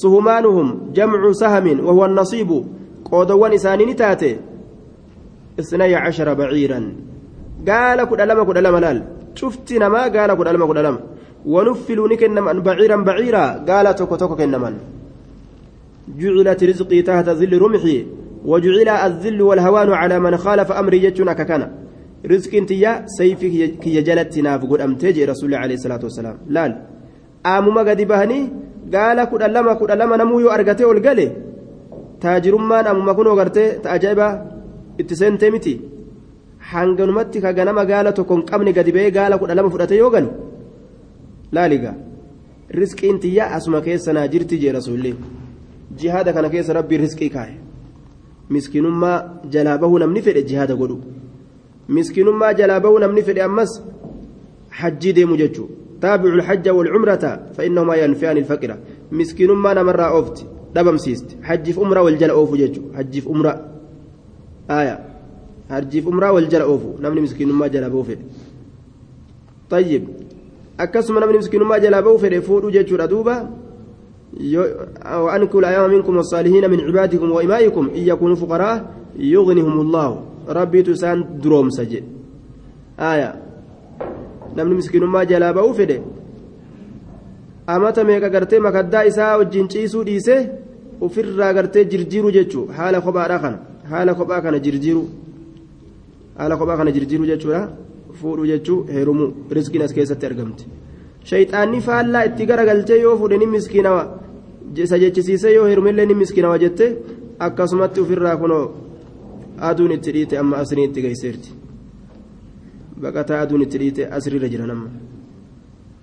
سهمانهم 0.03 0.67
جمع 0.97 1.33
سهم 1.33 1.67
وهو 1.87 2.05
النصيب 2.05 2.51
قودوان 3.11 3.53
إساني 3.53 3.85
نتات 3.91 4.23
اثني 5.61 5.95
عشر 5.95 6.29
بعيرا 6.35 6.81
قال 7.69 7.99
كد 8.09 8.21
ألم 8.21 8.41
كد 8.49 8.57
ألم 8.57 8.77
لال 8.85 8.99
شفت 9.35 9.73
نما 9.83 10.03
قال 10.15 10.31
كد 10.39 10.49
ألم 10.49 10.63
كد 10.71 10.79
ألم 10.83 10.97
ونفلوا 11.53 12.09
نكنما 12.09 12.53
بعيرا 12.53 12.97
بعيرا 13.09 13.45
قال 13.69 13.87
توكو 13.95 14.17
توكو 14.17 14.37
كنما 14.37 14.71
جعلت 16.21 16.61
رزقي 16.65 17.03
تحت 17.03 17.29
ظل 17.31 17.53
رمحي 17.65 18.07
وجعل 18.45 18.89
الذل 18.89 19.43
والهوان 19.43 19.89
على 19.93 20.17
من 20.21 20.37
خالف 20.37 20.73
أمري 20.73 20.99
جتنا 20.99 21.33
ككنا. 21.33 21.69
رزق 22.33 22.53
انتيا 22.55 22.93
سيفك 23.07 23.55
كي 23.83 24.01
جلت 24.09 24.39
نافق 24.39 24.83
أمتجي 24.83 25.25
رسول 25.25 25.47
الله 25.49 25.59
عليه 25.65 25.75
الصلاة 25.75 26.03
والسلام. 26.07 26.37
لال 26.55 26.73
آمما 27.47 27.83
قد 27.89 28.01
بهني؟ 28.11 28.41
قال 28.95 29.19
كد 29.31 29.43
لما 29.43 29.73
كد 29.81 29.91
لما 30.01 30.17
نمو 30.17 30.49
أرقته 30.55 30.85
والقلي. 30.89 31.27
تاجرمان 32.21 32.87
أمما 32.93 33.13
كنو 33.13 33.31
قرته 33.39 33.65
تأجيبا. 33.85 34.29
اتسنتي 35.01 35.51
متي. 35.51 35.77
hanganumatti 36.73 37.41
ka 37.41 37.53
ganama 37.53 37.85
gaala 37.87 38.13
tokko 38.13 38.35
hin 38.37 38.45
qabne 38.51 38.73
gadi 38.77 38.93
ba'ee 38.93 39.11
gaala 39.11 39.39
kudha 39.41 39.55
lama 39.55 39.71
fudhate 39.71 39.97
yoo 39.97 40.11
ganu 40.11 40.31
laaligaa 41.57 41.95
risqiin 42.81 43.19
tiyya 43.23 43.45
asuma 43.57 43.81
keessa 43.87 44.13
naa 44.13 44.29
jirti 44.33 44.59
jee 44.63 44.73
rasuullee 44.79 45.15
jihaada 45.97 46.33
kana 46.33 46.49
keessa 46.51 46.73
rabbiin 46.73 47.01
risqii 47.01 47.31
kaaye 47.31 47.57
miskiinummaa 48.51 49.25
jalaa 49.51 49.79
bahuu 49.79 49.99
namni 49.99 50.23
fedhe 50.23 50.43
jihaada 50.43 50.77
godhu 50.77 51.01
miskiinummaa 51.89 52.53
jalaa 52.55 52.81
bahuu 52.81 52.99
namni 52.99 53.23
fedhe 53.23 53.43
ammas 53.43 53.83
hajjii 54.71 55.13
deemu 55.13 55.37
jechuudha 55.37 55.75
taabicu 56.01 56.37
lxajja 56.37 56.75
walcumrata 56.75 57.31
fa'innahumaa 57.57 57.97
yanfi'an 57.97 58.37
ilfaqira 58.39 58.77
miskiinummaa 59.11 59.75
namarraa 59.75 60.11
oofti 60.19 60.47
dhabamsiisti 60.75 61.39
hajjiif 61.49 61.79
umraa 61.79 62.03
wal 62.03 62.19
jala 62.19 62.35
oofu 62.35 62.57
jechuudha 62.57 62.97
hajjiif 62.97 63.27
umraa 63.27 63.59
aayaa 64.77 64.99
hajjiif 65.69 66.07
umraa 66.07 66.33
wal 66.33 66.49
jala 66.49 66.67
oofu 66.67 66.97
namni 67.01 67.21
miskiinummaa 67.21 67.69
jalaa 67.69 67.91
bahuu 67.91 68.05
fedhe 68.05 68.25
tayyib 69.69 70.05
akkasuma 70.79 71.21
namni 71.21 71.39
miskiinummaa 71.39 71.81
jalaa 71.85 72.03
bahuu 72.03 72.19
fedhe 72.19 72.41
fuudhu 72.41 72.71
jechuudha 72.71 73.07
duuba 73.07 73.35
وأنكوا 75.24 75.60
الأيام 75.60 75.92
منكم 75.92 76.18
والصالحين 76.18 76.70
من 76.70 76.80
عبادكم 76.88 77.32
وإمائكم 77.32 77.84
إن 77.98 78.04
يكونوا 78.12 78.36
فقراء 78.36 78.76
يغنهم 79.20 79.82
الله 79.82 80.10
ربي 80.50 80.82
تسان 80.82 81.18
دروم 81.44 81.70
سجد 81.70 82.04
آية 83.00 83.44
namni 84.56 84.76
miskiinummaa 84.80 85.26
jalaa 85.32 85.54
ba'uu 85.58 85.74
fedhe 85.80 85.98
amata 87.76 88.04
meeqa 88.10 88.30
gartee 88.36 88.60
makaddaa 88.66 89.04
isaa 89.12 89.38
wajjin 89.42 89.68
ciisuu 89.74 90.04
dhiise 90.10 90.36
ofirraa 91.06 91.54
gartee 91.58 91.86
jirjiiru 91.92 92.32
jechuu 92.38 92.66
haala 92.78 93.02
kophaadha 93.06 93.38
kana 93.44 93.58
haala 93.92 94.14
kophaa 94.20 94.42
kana 94.46 94.60
jirjiiru 94.66 95.04
haala 96.40 96.58
kophaa 96.60 96.78
kana 96.82 96.96
jirjiiru 96.98 97.30
jechuudha 97.32 97.62
fuudhu 98.20 98.50
jechuu 98.52 98.80
heerumu 98.96 99.26
riskiin 99.58 99.86
as 99.88 99.94
keessatti 99.98 100.30
argamti 100.30 100.70
shayxaanni 101.32 101.82
faallaa 101.88 102.24
itti 102.30 102.50
garagalchee 102.52 103.00
yoo 103.06 103.16
fuudhe 103.22 103.38
ni 103.42 103.48
miskiinawa 103.56 104.04
Isa 104.77 104.99
jechisiisee 104.99 105.55
yoo 105.55 105.67
heerumillee 105.67 106.07
ni 106.07 106.15
miskiinawa 106.15 106.59
jette 106.59 106.87
akkasumatti 107.47 108.01
ofirraa 108.01 108.37
kunoo 108.37 108.65
aduun 109.69 109.93
itti 109.93 110.13
dhiite 110.13 110.39
amma 110.39 110.57
asrii 110.63 110.85
itti 110.85 111.03
geesseerti. 111.03 111.51
baqataa 113.03 113.41
aduun 113.45 113.63
itti 113.63 113.79
dhiite 113.79 114.03
asirra 114.17 114.49
jira 114.49 114.67
nama 114.67 114.89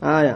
آية 0.03 0.35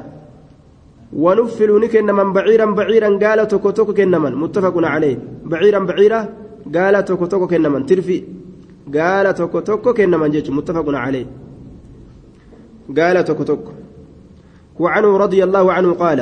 ونفل 1.13 1.79
نكنمن 1.83 2.33
بعيرا 2.33 2.65
بعيرا 2.65 3.09
قال 3.23 3.47
توكو 3.47 3.69
توكو 3.69 3.93
كنمن 3.93 4.35
متفق 4.35 4.75
عليه 4.77 5.17
بعيرا 5.45 5.79
بعيرا 5.79 6.19
قال 6.75 7.05
توكو 7.05 7.25
توكو 7.25 7.47
كنمن 7.47 7.85
ترفي 7.85 8.23
قال 8.95 9.33
توكو 9.33 9.59
توكو 9.59 9.93
كنمن 9.93 10.29
جيش 10.31 10.49
متفق 10.49 10.85
عليه 10.87 11.25
قال 12.97 13.23
توكو 13.25 13.43
توكو 13.43 13.71
وعنه 14.79 15.17
رضي 15.17 15.43
الله 15.43 15.73
عنه 15.73 15.93
قال 15.93 16.19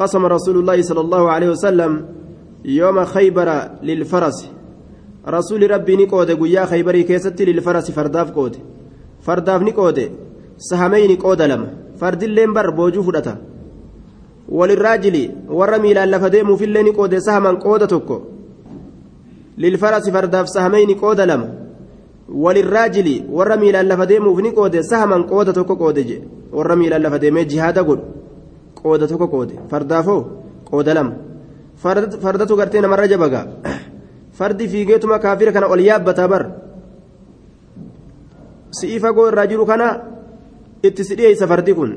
قسم 0.00 0.26
رسول 0.26 0.56
الله 0.58 0.82
صلى 0.82 1.00
الله 1.00 1.30
عليه 1.30 1.48
وسلم 1.54 1.92
يوم 2.64 3.04
خيبر 3.04 3.48
للفرس 3.82 4.38
رسول 5.28 5.70
ربي 5.70 5.94
نقود 5.96 6.30
قيا 6.40 6.64
خيبري 6.64 7.02
كيستي 7.02 7.44
للفرس 7.44 7.90
فرداف 7.90 8.30
قود 8.30 8.56
qooda 11.22 11.46
lama 11.48 11.66
fardilleen 12.00 12.52
bar 12.56 12.72
boojuu 12.78 13.02
fudhata 13.08 13.34
walirraajili 14.58 15.30
warra 15.58 15.78
miilaan 15.84 16.10
lafa 16.14 16.30
deemuufillee 16.34 16.82
ni 16.82 16.92
qoode 16.98 17.18
sahaman 17.26 17.56
qooda 17.64 17.86
tokko 17.86 18.16
lilfarasi 19.62 20.10
fardaaf 20.16 20.46
sahameyni 20.54 20.94
qooda 21.02 21.26
lama 21.30 21.48
walirraajili 22.44 23.24
warra 23.36 23.56
miilaan 23.62 23.88
lafa 23.92 24.06
deemuuf 24.06 24.38
ni 24.46 24.50
qoode 24.58 24.80
sahaman 24.90 25.22
qooda 25.32 25.52
tokko 25.58 25.74
qoode 25.82 26.02
je 26.08 26.16
warra 26.56 26.76
miilaan 26.80 27.02
lafa 27.06 27.18
deemee 27.18 27.44
jihaada 27.52 27.82
godhu 27.88 28.19
qooda 28.82 29.04
tokko 29.10 29.26
qoode 29.34 29.54
fardaafoo 29.70 30.20
qooda 30.70 30.92
lama 30.98 31.12
fardatu 32.24 32.54
gartee 32.60 32.80
namarra 32.84 33.06
jabagaa 33.12 33.46
fardi 34.38 34.64
fiigeetuma 34.72 35.18
kaafira 35.24 35.52
kana 35.52 35.66
ol 35.74 35.80
yaabbataa 35.88 36.28
bar 36.32 36.42
si'ii 38.78 39.00
fagoo 39.04 39.26
irraa 39.30 39.46
jiru 39.50 39.64
kana 39.70 39.86
itti 40.88 41.02
si 41.08 41.14
dhiyeessa 41.18 41.46
fardi 41.52 41.72
kun 41.78 41.90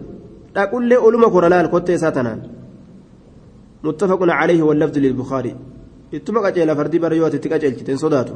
dhaqullee 0.55 0.99
oluma 1.07 1.27
kora 1.34 1.49
laal 1.53 1.67
kottee 1.73 1.95
isaa 1.99 2.12
tanaan 2.17 2.39
muttafaqun 3.86 4.29
calayhi 4.39 4.63
wallafdu 4.69 4.99
lilbukaarii 5.05 5.55
ittuma 6.17 6.39
qaceela 6.45 6.73
fardii 6.79 7.01
bara 7.03 7.15
yoo 7.19 7.27
ati 7.29 7.38
itti 7.39 7.49
qaceelchite 7.53 7.91
hin 7.95 8.03
sodaatu 8.05 8.36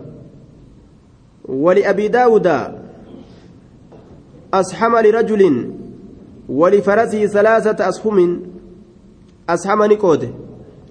ولأبي 1.48 2.08
داود 2.08 2.48
أسحم 4.54 4.94
لرجل 5.06 5.42
ولفرسه 6.50 7.26
ثلاثة 7.26 7.90
أسهم 7.90 8.42
أسحم 9.50 9.84
نكوده 9.84 10.30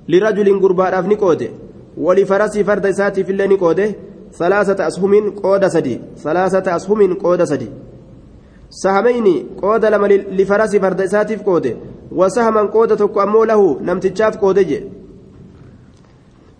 لرجل 0.08 0.60
قربان 0.60 1.08
نكوده 1.08 1.48
ولفرسه 1.96 2.62
فرد 2.62 2.90
ساتي 2.90 3.24
في 3.24 3.32
الله 3.32 3.46
نكوده 3.46 3.94
ثلاثة 4.32 4.86
أسهم 4.86 5.30
قود 5.30 5.66
سدي 5.66 6.00
ثلاثة 6.16 6.76
أسهم 6.76 7.14
قود 7.14 7.44
سدي. 7.44 7.68
سهمين 8.70 9.46
قود 9.62 9.84
لما 9.84 10.06
لفرس 10.06 10.76
فرد 10.76 11.04
ساتف 11.04 11.42
قود 11.42 11.76
وسهما 12.12 12.62
قود 12.62 12.96
تكو 12.96 13.20
أمو 13.22 13.44
له 13.44 13.80
نمتجاف 13.80 14.36
قود 14.36 14.58
جي 14.58 14.84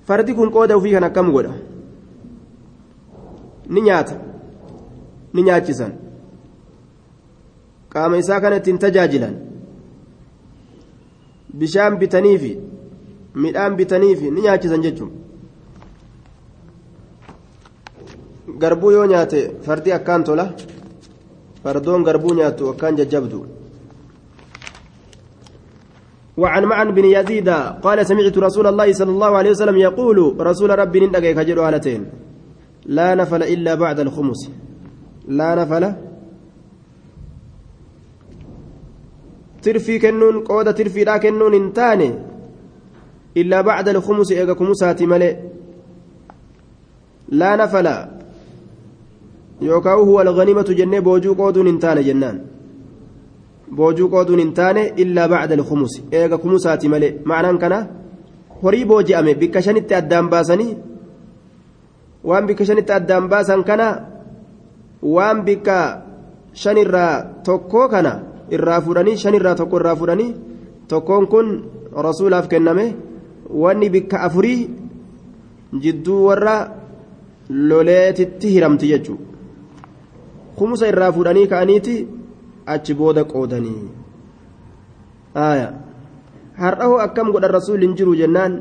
فردي 0.06 0.32
كن 0.34 0.50
قود 0.50 0.72
وفيه 0.72 0.98
كم 0.98 1.32
قود 1.32 1.50
نيات 7.96 8.04
نياتشسن 8.04 8.04
قام 8.04 8.14
إساء 8.14 8.38
كانت 8.38 8.82
تجاجلا 8.82 9.30
بشام 11.54 11.98
بتنيفي 11.98 12.58
midhaan 13.36 13.76
bitaniifi 13.76 14.30
ni 14.30 14.40
nyaachisan 14.40 14.82
jechuun. 14.82 15.10
Garbuu 18.58 18.90
yoo 18.90 19.06
nyaate 19.06 19.40
fardi 19.64 19.92
akkaan 19.92 20.24
tola 20.24 20.44
fardoon 21.62 22.02
garbuu 22.04 22.34
nyaattu 22.34 22.68
akkaan 22.72 22.96
jajjabdu. 22.96 23.46
وعن 26.36 26.64
معن 26.64 26.92
بن 26.92 27.04
يزيد 27.04 27.48
قال 27.80 28.06
سمعت 28.06 28.38
رسول 28.38 28.66
الله 28.66 28.92
صلى 28.92 29.08
الله 29.10 29.32
عليه 29.36 29.50
وسلم 29.50 29.76
يقول 29.76 30.36
رسول 30.36 30.78
ربي 30.78 31.00
نندقى 31.00 31.34
كجر 31.34 31.60
هالتين 31.60 32.02
لا 32.86 33.14
نفل 33.14 33.42
إلا 33.42 33.74
بعد 33.74 34.00
الخمس. 34.00 34.40
لا 35.28 35.54
نفل 35.54 35.84
ترفي 39.66 39.94
كنون 40.02 40.36
قودة 40.48 40.72
ترفي 40.78 41.02
لا 41.08 41.16
كنون 41.22 41.54
انتاني 41.62 42.10
إلا 43.40 43.58
بعد 43.68 43.86
الخمس 43.88 44.28
إيغا 44.32 44.54
كمساتي 44.60 45.06
ملئ 45.12 45.34
لا 47.40 47.50
نفل 47.62 47.88
yookaan 49.60 49.98
huwa 49.98 50.22
alganimatu 50.22 50.74
jennee 50.78 51.00
boojuu 51.00 51.34
qooduun 51.34 51.66
hin 51.66 51.78
taane 51.84 52.02
jennaan 52.08 52.40
boojuu 53.76 54.08
qooduun 54.14 54.38
hin 54.42 54.52
taane 54.58 54.82
illaa 55.04 55.28
bacda 55.32 55.54
alkumusi 55.58 56.04
eega 56.18 56.38
kumusaati 56.42 56.88
malee 56.94 57.12
ma'anaan 57.30 57.58
kana 57.62 57.78
horii 58.62 58.84
booji'ame 58.90 59.34
bikka 59.42 59.62
shanitti 59.66 59.94
addaan 60.00 60.28
baasanii 60.34 60.76
waan 62.24 62.46
bikka 62.50 62.68
shanitti 62.70 62.92
addaan 62.98 63.28
baasan 63.32 63.64
kana 63.70 63.88
waan 65.16 65.42
bikka 65.48 65.76
shanirraa 66.64 67.14
tokkoo 67.48 67.88
kana 67.94 68.12
irraa 68.50 68.80
fuudhanii 68.80 69.16
shanirraa 69.22 69.54
tokko 69.60 69.76
irraa 69.80 69.96
fuudhanii 70.00 70.34
tokkoon 70.88 71.26
kun 71.26 71.48
rasuulaaf 72.08 72.48
kenname 72.48 72.86
wanni 73.62 73.90
bikka 73.94 74.20
afurii 74.26 74.60
jidduu 75.82 76.20
warra 76.26 76.56
loleetitti 77.48 78.48
hiramti 78.54 78.88
jechuudha. 78.92 79.26
kumusa 80.56 80.88
irraa 80.88 81.12
fuudhanii 81.12 81.46
ka'aniiti 81.52 81.94
achi 82.74 82.94
booda 82.94 83.24
qoodanii. 83.32 83.82
Har'ahoo 86.62 86.98
akkam 87.06 87.32
godhan 87.32 87.52
rasuulli 87.58 87.86
hin 87.86 87.96
jiru 87.98 88.14
jennaan 88.20 88.54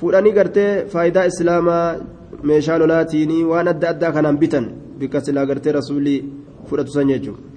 fuudhanii 0.00 0.32
gartee 0.38 0.70
faayidaa 0.94 1.26
islaamaa 1.32 1.84
meeshaa 2.50 2.78
lolaatiinii 2.82 3.44
waan 3.50 3.68
adda 3.74 3.88
addaa 3.94 4.12
kanaan 4.16 4.38
bitan 4.42 4.66
bikka 4.98 5.20
silaa 5.26 5.46
gartee 5.50 5.72
rasuulli 5.78 6.16
fudhatu 6.70 6.92
san 6.96 7.08
jechuudha 7.12 7.53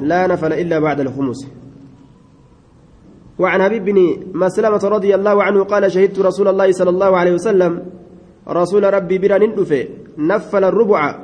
لا 0.00 0.26
نفل 0.26 0.52
إلا 0.52 0.78
بعد 0.78 1.00
الخمس. 1.00 1.46
وعن 3.38 3.62
حبيب 3.62 3.84
بن 3.84 3.98
مسلمة 4.34 4.84
رضي 4.84 5.14
الله 5.14 5.42
عنه 5.42 5.64
قال 5.64 5.92
شهدت 5.92 6.18
رسول 6.18 6.48
الله 6.48 6.72
صلى 6.72 6.90
الله 6.90 7.16
عليه 7.16 7.32
وسلم 7.32 7.82
رسول 8.48 8.94
ربي 8.94 9.18
برا 9.18 9.38
ندفه 9.38 9.88
نفل 10.18 10.64
الربع. 10.64 11.14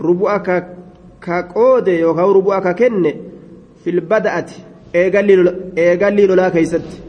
ربع 0.00 0.38
كقود 1.22 1.88
يوكاو 1.88 2.32
ربع 2.32 2.58
ككن 2.60 3.14
في 3.84 3.90
البدأة. 3.90 4.46
eegalli 4.94 6.26
lolaa 6.26 6.50
keeysatti 6.50 7.02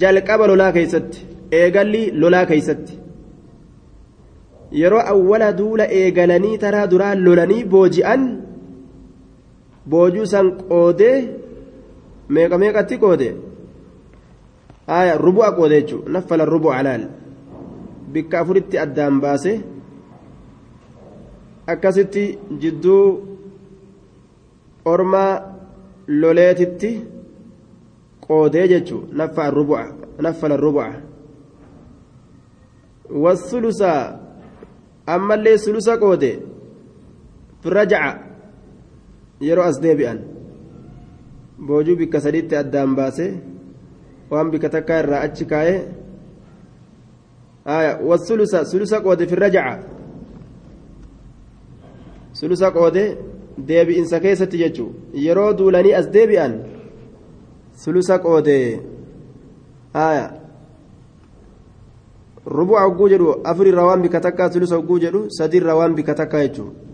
jalqaba 0.00 0.46
lolaa 0.46 0.72
keeysatti 0.72 1.26
eegalli 1.60 2.02
lolaa 2.22 2.46
keeysatti 2.46 2.98
yeroo 4.80 5.02
awwala 5.14 5.52
duula 5.60 5.88
eegalanii 6.00 6.58
taraa 6.64 6.86
duraa 6.92 7.14
lolanii 7.14 7.64
booji'an 7.72 8.22
boojuu 9.90 10.26
san 10.26 10.46
qoodee 10.68 11.16
meeqa 12.28 12.58
meeqatti 12.58 12.96
qoode 12.98 13.28
aya 14.86 15.18
rubu'a 15.18 15.52
qoode 15.56 15.80
jechuudha. 15.80 16.10
Naffala 16.10 16.44
rubu'a 16.44 16.76
alaal. 16.78 17.04
Bikka 18.12 18.40
afuritti 18.40 18.78
addaan 18.78 19.20
baase. 19.20 19.52
Akkasitti 21.66 22.38
jidduu 22.60 23.06
ormaa 24.84 25.32
loleetitti 26.08 26.90
qoodee 28.20 28.68
jechuudha. 28.68 29.14
Naffala 30.18 30.56
rubu'a. 30.56 30.92
Wasulusaa 33.22 34.20
ammallee 35.06 35.58
sulusa 35.58 35.96
qoode 35.96 36.30
rajaca 37.64 38.33
yeroo 39.40 39.64
as 39.64 39.80
deebi'an 39.80 40.18
boojuu 41.66 41.96
bikka 41.96 42.20
sadiitti 42.20 42.56
addaan 42.56 42.94
baase 42.96 43.26
waan 44.30 44.50
bikka 44.50 44.68
takkaa 44.68 44.98
irraa 45.02 45.20
achi 45.26 45.44
kaa'ee 45.52 45.80
wasulusa 48.08 48.64
sulusa 48.64 49.00
qoode 49.00 49.26
fi 49.26 49.34
rajaca 49.34 49.78
sulusa 52.32 52.70
qoode 52.70 53.04
deebi'insa 53.68 54.20
keessatti 54.20 54.58
jechuu 54.58 54.90
yeroo 55.26 55.52
duulanii 55.58 55.94
as 55.94 56.08
deebi'an 56.12 56.54
sulusa 57.84 58.18
qoode 58.18 58.56
haya 59.94 60.26
rubu'a 62.46 62.82
hogguu 62.86 63.08
jedhu 63.08 63.36
afurirra 63.44 63.86
waan 63.86 64.02
bikka 64.02 64.20
takkaa 64.20 64.50
sulusa 64.50 64.76
hogguu 64.76 64.98
jedhu 64.98 65.26
sadiirra 65.38 65.76
waan 65.76 65.94
bikka 65.94 66.14
takkaa 66.14 66.42
jechuudha 66.46 66.93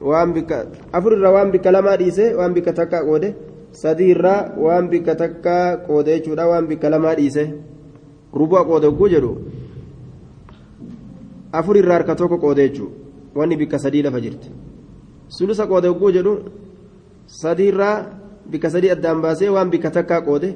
waan 0.00 0.32
bikka 0.32 0.66
afurirra 0.92 1.30
waan 1.32 1.50
bikka 1.50 1.70
lamaa 1.72 1.96
dhiise 1.96 2.34
waan 2.34 2.54
bikka 2.54 2.72
takkaa 2.72 3.04
qoode 3.04 3.34
sadiirra 3.72 4.34
waan 4.64 4.88
bikka 4.88 5.14
takkaa 5.14 5.76
qoode 5.86 6.10
jechuudha 6.16 6.46
waan 6.48 6.66
bikka 6.66 6.90
lamaa 6.90 7.14
dhiise 7.14 7.44
rubu'a 8.32 8.64
qoode 8.64 8.86
hogguu 8.86 9.08
jedhu 9.14 9.32
afurirra 11.52 11.94
harka 11.94 12.14
tokko 12.14 12.38
qoode 12.38 12.62
jechuudha 12.68 12.94
wanni 13.34 13.56
bikka 13.56 13.78
sadii 13.78 14.02
lafa 14.02 14.20
jirti 14.20 14.50
sulusa 15.28 15.66
qoode 15.66 15.88
hogguu 15.88 16.12
jedhu 16.18 16.36
sadiirra 17.26 17.90
bikka 18.50 18.70
sadii 18.70 18.90
addaan 18.96 19.20
baasee 19.24 19.48
waan 19.48 19.70
bikka 19.70 19.90
takkaa 19.90 20.20
qoode 20.20 20.54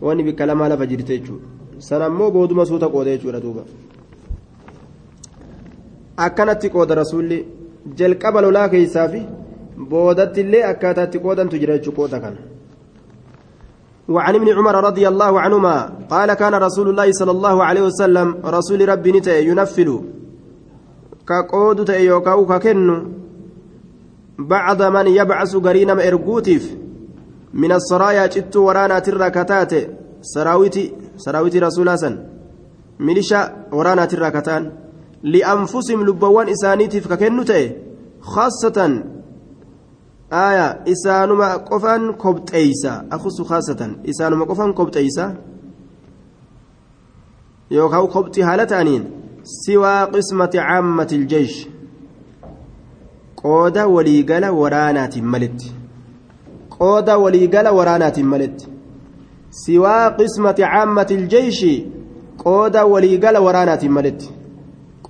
wanni 0.00 0.22
bikka 0.22 0.46
lamaa 0.46 0.68
lafa 0.68 0.86
jirti 0.86 1.18
jechuudha. 1.18 1.62
san 1.82 2.16
booduma 2.16 2.64
suuta 2.64 2.88
qooda 2.88 3.10
jechuudha 3.10 3.40
duuba 3.40 3.62
akkanatti 6.16 6.68
qooda 6.70 6.94
rasuulli 6.94 7.38
jalqaba 7.98 8.40
lolaa 8.44 8.68
keessaa 8.68 9.08
fi 9.08 9.20
boodatti 9.90 10.40
illee 10.44 10.64
akkaataa 10.72 11.04
itti 11.08 11.18
qoodantu 11.26 11.60
jira 11.62 11.78
jechuu 11.78 11.98
qooda 12.00 12.20
kana. 12.20 12.40
وعن 14.08 14.34
ابن 14.34 14.48
عمر 14.48 14.84
رضي 14.84 15.08
الله 15.08 15.40
عنهما 15.40 15.76
قال 16.10 16.34
كان 16.34 16.54
رسول 16.54 16.88
الله 16.88 17.12
صلى 17.12 17.30
الله 17.30 17.64
عليه 17.64 17.82
وسلم 17.82 18.28
رسول 18.44 18.88
ربي 18.88 19.12
نتأ 19.12 19.38
ينفل 19.38 19.88
كقود 21.28 21.88
يوكاو 21.88 22.46
ككن 22.46 22.88
بعد 24.38 24.82
من 24.82 25.06
يبعث 25.06 25.56
قرينا 25.56 26.08
إرقوتيف 26.08 26.64
من 27.54 27.72
السرايا 27.72 28.26
جت 28.26 28.56
ورانا 28.56 28.98
تركتات 28.98 29.72
سراويتي 30.22 30.84
saraawwitii 31.16 31.60
rasuulaa 31.60 31.96
san 31.96 32.18
milisha 32.98 33.52
waraanaatirraa 33.72 34.30
kataan 34.30 34.72
li'anfusihim 35.22 36.04
lubbawwan 36.04 36.48
isaaniitiif 36.48 37.08
ka 37.08 37.16
kennu 37.16 37.44
ta'e 37.44 37.76
khaasatan 38.34 38.92
aya 40.30 40.80
isaanuma 40.86 41.58
qofan 41.58 42.14
kobxeeysa 42.22 43.04
akusu 43.10 43.44
khaasatan 43.44 43.90
isaanuma 44.10 44.46
qofan 44.46 44.74
kobxeeysa 44.74 45.24
yookaan 47.70 48.08
kobxii 48.14 48.42
haala 48.48 48.66
ta'aniin 48.66 49.04
siwaa 49.44 50.06
qismati 50.14 50.58
caammati 50.58 51.14
iljeysh 51.16 51.58
qooda 53.42 53.86
waliigala 53.86 54.52
waraanaatiin 54.52 55.26
maletti 55.34 55.72
qooda 56.78 57.18
waliigala 57.18 57.72
waraanaatiin 57.78 58.26
maletti 58.26 58.68
siwaa 59.62 60.10
qismati 60.18 60.62
caammati 60.62 61.14
iljeyshi 61.14 61.74
qooda 62.44 62.84
waliigala 62.92 63.40
waraanaatiin 63.40 63.92
maletti 63.92 64.41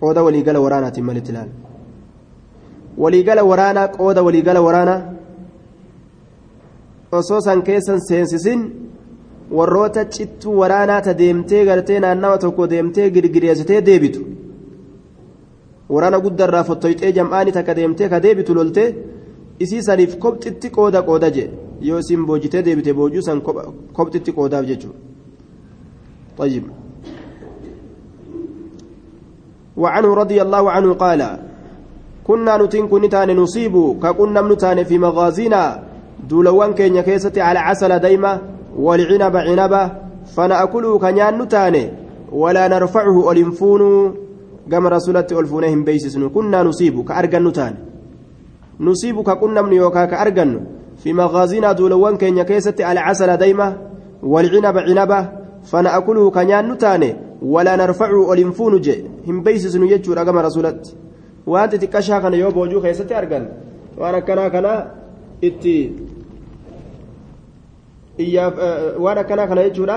qooda 0.02 0.22
waliigala 0.26 0.60
waraanaatiin 0.64 1.06
maletti 1.08 1.32
ilaala 1.32 1.52
waliigala 3.02 3.42
waraanaa 3.50 3.88
qooda 3.96 4.22
waliigala 4.26 4.60
waraanaa 4.66 5.00
osoo 7.18 7.40
san 7.46 7.62
keessan 7.68 8.00
seensisin 8.08 8.64
warroota 9.58 10.04
cittuu 10.16 10.56
waraanaa 10.62 11.00
ta 11.06 11.18
deemtee 11.20 11.62
gartee 11.70 12.00
naannawa 12.06 12.38
tokko 12.44 12.70
deemtee 12.74 13.10
girgireessitee 13.16 13.80
deebitu 13.88 14.26
waraana 15.94 16.20
guddarraa 16.26 16.64
fottoyxee 16.70 17.12
jam'aani 17.20 17.56
takka 17.58 17.76
deemtee 17.80 18.08
ka 18.14 18.22
deebitu 18.26 18.54
loltee 18.58 18.88
isii 19.66 19.82
saniif 19.88 20.18
kopxitti 20.26 20.74
qooda 20.76 21.06
qooda 21.08 21.30
jee 21.38 21.48
yoo 21.88 22.02
isin 22.04 22.26
boojitee 22.26 22.62
deebite 22.68 22.92
boojuu 23.00 23.22
san 23.30 23.40
kopxitti 23.98 24.32
qoodaaf 24.38 24.66
jechuudha 24.72 25.12
طيب 26.38 26.64
وعنه 29.76 30.14
رضي 30.14 30.42
الله 30.42 30.70
عنه 30.70 30.94
قال 30.94 31.38
كنا 32.26 32.56
نتين 32.56 32.88
كنتان 32.88 33.36
نصيب 33.36 33.98
ككنا 34.02 34.40
نتان 34.40 34.84
في 34.84 34.98
مغازينا 34.98 35.82
دولوان 36.28 36.72
كين 36.74 37.00
كيستي 37.00 37.40
على 37.40 37.58
عسل 37.58 37.98
دايما 37.98 38.38
والعنب 38.78 39.36
عنبة 39.36 39.90
فنأكله 40.36 40.98
كنيان 40.98 41.42
نتان 41.42 41.76
ولا 42.32 42.68
نرفعه 42.68 43.32
ألنفون. 43.32 43.82
كما 44.70 44.88
رسولة 44.88 45.26
ألفونهم 45.32 45.84
بيسسن 45.84 46.28
كنا 46.28 46.62
نصيب 46.62 47.04
كأرجن 47.04 47.48
نتان 47.48 47.74
نصيب 48.80 49.22
ككنا 49.22 49.62
من 49.62 49.72
يوكا 49.72 50.04
كأرجن 50.04 50.60
في 50.96 51.12
مغازينا 51.12 51.72
دولوان 51.72 52.16
كين 52.16 52.42
كيستي 52.42 52.84
على 52.84 53.00
عسل 53.00 53.36
دايما 53.36 53.76
والعنب 54.22 54.78
عنبة 54.78 55.28
فنأكله 55.64 56.30
كنيان 56.30 56.72
نتان 56.72 57.16
ولا 57.42 57.76
نرفعه 57.76 58.32
ألنفون 58.32 58.80
جي 58.80 59.04
هم 59.28 59.42
بيسسن 59.42 59.82
يجور 59.82 60.24
كما 60.24 60.40
رسولة 60.40 60.82
wanti 61.46 61.78
xiqqashaa 61.78 62.20
kana 62.20 62.36
yoo 62.36 62.52
boojuu 62.52 62.80
keessatti 62.80 63.14
argan 63.14 63.48
waan 63.98 64.14
akkanaa 64.14 64.50
kana 64.50 64.72
itti 65.42 65.74
iyyaaf 68.24 68.54
waan 69.04 69.18
akkanaa 69.18 69.46
kana 69.50 69.64
jechuudha 69.66 69.96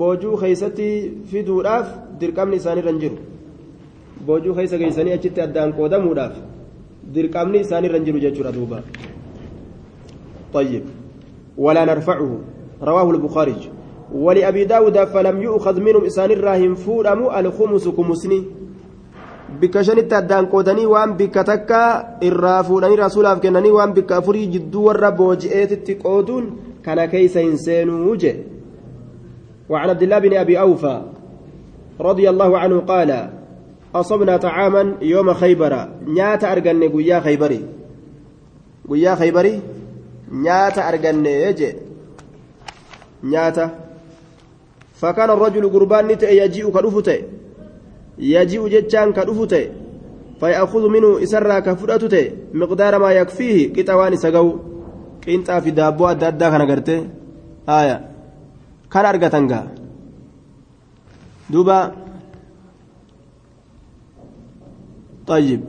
boojuu 0.00 0.36
keessatti 0.42 0.86
fiduudhaaf 1.30 1.86
dirqamni 2.20 2.56
isaanirra 2.56 2.90
hin 2.90 3.00
jiru 3.02 3.18
boojuu 4.26 4.54
keessa 4.54 4.80
geessanii 4.82 5.12
achitti 5.18 5.44
addaan 5.46 5.76
qoodamuudhaaf 5.80 6.34
dirqamni 7.14 7.60
isaanirra 7.66 8.00
hin 8.00 8.06
jiru 8.10 8.24
jechuudha 8.26 8.52
duuba 8.58 8.82
طيب 10.52 10.84
ولا 11.58 11.84
نرفعه 11.84 12.38
رواه 12.82 13.10
البخاري 13.10 13.56
ولأبي 14.14 14.64
داود 14.64 15.04
فلم 15.04 15.42
يؤخذ 15.42 15.80
منهم 15.80 16.04
إسان 16.04 16.30
الراهن 16.30 16.74
فورم 16.74 17.20
الخمس 17.28 17.88
كمسني 17.88 18.44
bikka 19.48 19.80
shanitti 19.84 20.14
addaan 20.14 20.46
qoodanii 20.52 20.86
waan 20.86 21.16
bikka 21.16 21.44
takka 21.44 21.80
irraa 22.20 22.62
fuudhanii 22.62 23.00
rasuulaaf 23.00 23.40
kennanii 23.40 23.72
waan 23.72 23.94
bikka 23.96 24.16
afurii 24.20 24.46
jidduu 24.54 24.84
warra 24.86 25.10
booji'eetitti 25.20 25.94
qooduun 26.02 26.50
kana 26.84 27.06
keeysa 27.08 27.40
hin 27.40 27.56
seenuu 27.58 28.16
je 28.16 28.32
وعن 29.68 29.88
عبد 29.90 30.02
الله 30.02 30.18
بن 30.18 30.36
ابي 30.36 30.60
اوفى 30.60 31.02
رضي 32.00 32.30
الله 32.30 32.58
عنه 32.58 32.80
قال 32.80 33.30
اصبنا 33.94 34.36
طعاما 34.36 34.94
يوم 35.02 35.34
خيبر 35.34 35.88
نيات 36.06 36.44
ارغن 36.44 36.82
غيا 36.82 37.20
خيبري 37.20 37.60
غيا 38.90 39.14
خيبري 39.14 39.60
نيات 40.32 40.78
ارغن 40.78 41.26
يجي 41.26 41.74
نيات 43.24 43.58
فكان 44.98 45.30
الرجل 45.30 45.64
قربان 45.70 46.10
يجيء 46.10 46.66
كدفته. 46.76 47.18
يجيء 48.18 48.62
جتان 48.68 49.12
كدفته. 49.12 49.64
فيأخذ 50.40 50.88
منه 50.88 51.22
إسرى 51.22 51.60
كفرته. 51.60 52.30
مقدار 52.54 52.98
ما 52.98 53.10
يكفيه 53.12 53.72
كتوان 53.72 54.16
سقو. 54.16 54.48
قنطا 55.26 55.60
في 55.60 55.70
دابو 55.70 56.06
أدى 56.06 56.30
كان 56.30 56.62
قرته. 56.70 57.00
آية. 57.68 57.96
كان 58.92 59.04
أرقتنقا 59.06 59.60
دوبا. 61.50 61.92
طيب. 65.26 65.60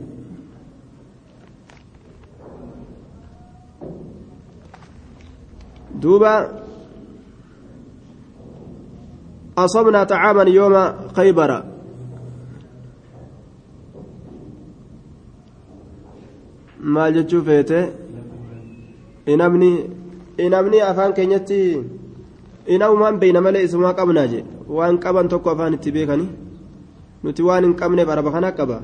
دوبا. 5.94 6.60
أصبنا 9.58 10.04
طعاما 10.04 10.42
يوم 10.42 10.74
خيبر 11.16 11.50
maal 16.80 17.12
jechuu 17.12 17.42
feete 17.44 17.78
inamni 19.32 19.70
inamni 20.44 20.78
afaan 20.80 21.12
keenyatti 21.12 21.58
inamumaan 22.74 23.18
beeyna 23.20 23.40
malee 23.46 23.62
isumaa 23.68 23.92
qabnaa 23.98 24.26
jedhe 24.32 24.48
waan 24.76 24.96
qaban 25.04 25.28
tokko 25.32 25.50
afaan 25.52 25.76
itti 25.76 25.92
beekani 25.96 26.26
nuti 27.22 27.42
waan 27.48 27.64
hin 27.66 27.74
qabneef 27.80 28.08
araba 28.14 28.30
kana 28.36 28.52
qaba 28.58 28.78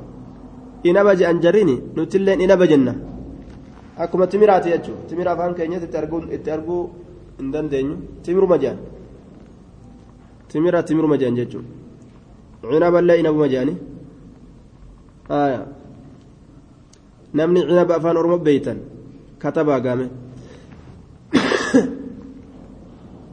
inaba 0.88 1.16
je'an 1.20 1.40
jariini 1.44 1.76
nutilleen 1.96 2.40
inaba 2.46 2.66
jenna 2.72 2.92
akkuma 4.02 4.26
timiraati 4.32 4.68
jechuudha 4.74 5.08
timira 5.08 5.32
afaan 5.32 5.54
keenyatti 5.58 5.86
itti 6.36 6.50
arguu 6.56 6.82
hin 7.38 7.48
dandeenyu 7.54 7.96
timiruma 8.24 8.58
je'an. 8.62 8.76
Timira 10.48 10.82
timiruma 10.82 11.16
je'an 11.20 11.36
jechuudha 11.38 11.68
cinaballee 12.70 13.18
inabuma 13.20 13.48
je'anii 13.52 13.76
namni 17.36 17.60
cinaba 17.68 17.94
afaan 17.98 18.16
oromoo 18.20 18.38
beeytan 18.46 18.78
katabaa 19.42 19.80
gaame 19.86 20.06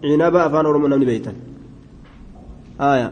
cinaba 0.01 0.39
afaan 0.47 0.65
oromoo 0.69 0.89
namni 0.91 1.05
beeytan 1.11 1.35
aya 2.91 3.07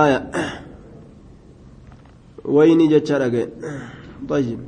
aya 0.00 0.18
wayni 2.54 2.84
jecha 2.92 3.18
dhage 3.22 3.42
طيب 4.30 4.58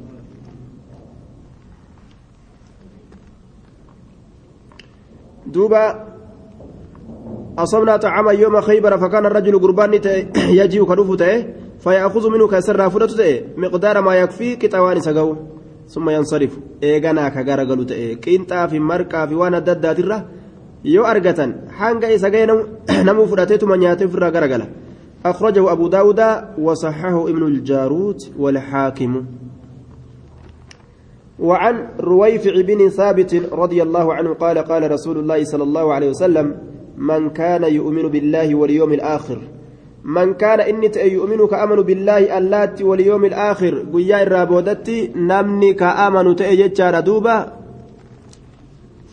دوبا 5.46 6.12
أصبنا 7.58 7.96
طعاما 7.96 8.32
يوم 8.32 8.60
خيبر 8.60 8.98
فكان 8.98 9.26
الرجل 9.26 9.58
قربان 9.58 9.92
يجيء 10.60 10.84
كدوف 10.84 11.22
فيأخذ 11.84 12.30
منه 12.30 12.48
كسر 12.48 12.90
فرت 12.90 13.44
مقدار 13.56 14.00
ما 14.00 14.14
يكفي 14.14 14.56
كتوان 14.56 15.00
سقو. 15.00 15.34
ثم 15.88 16.10
ينصرف. 16.10 16.58
إيغانا 16.82 17.28
كغرغلو 17.28 17.82
تأي 17.82 18.14
كينتا 18.14 18.66
في 18.66 18.78
مركا 18.78 19.26
في 19.26 19.34
وأنا 19.34 19.58
ددات 19.58 19.98
الره 19.98 20.24
يو 20.84 21.04
أرغتن. 21.04 21.54
حانغا 21.70 22.14
إساقين 22.14 22.50
نمو 22.90 23.26
فراتيتو 23.26 23.66
من 23.66 23.82
ياتف 23.82 24.16
أخرجه 25.26 25.72
أبو 25.72 25.88
داود 25.88 26.20
وصححه 26.58 27.28
ابن 27.28 27.42
الجارود 27.42 28.18
والحاكم. 28.38 29.24
وعن 31.42 31.88
رويفع 32.00 32.60
بن 32.60 32.88
ثابت 32.88 33.52
رضي 33.52 33.82
الله 33.82 34.14
عنه 34.14 34.34
قال 34.34 34.58
قال 34.58 34.90
رسول 34.90 35.18
الله 35.18 35.44
صلى 35.44 35.62
الله 35.62 35.94
عليه 35.94 36.10
وسلم 36.10 36.54
من 36.96 37.30
كان 37.30 37.64
يؤمن 37.64 38.08
بالله 38.08 38.54
واليوم 38.54 38.92
الآخر. 38.92 39.38
من 40.04 40.34
كان 40.34 40.60
إني 40.60 40.90
يؤمن 40.96 41.46
كأمن 41.46 41.76
بالله 41.82 42.38
اللات 42.38 42.82
واليوم 42.82 43.24
الآخر. 43.24 43.86
قيا 43.94 44.22
الرابودتي 44.22 45.10
نمني 45.16 45.74
كأمن 45.74 46.36
تأجج 46.36 47.00
دوبا. 47.00 47.52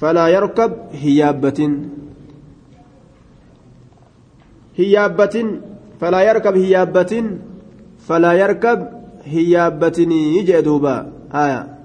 فلا 0.02 0.28
يركب 0.28 0.72
هيابة. 0.92 1.78
هيابة 4.76 5.36
فلا 6.02 6.22
يركب 6.22 6.56
هيابة. 6.58 7.24
فلا 8.08 8.34
يركب 8.34 8.88
هيابة. 9.26 10.00
يجي 10.38 10.62
دوبا. 10.62 11.12
آية. 11.34 11.79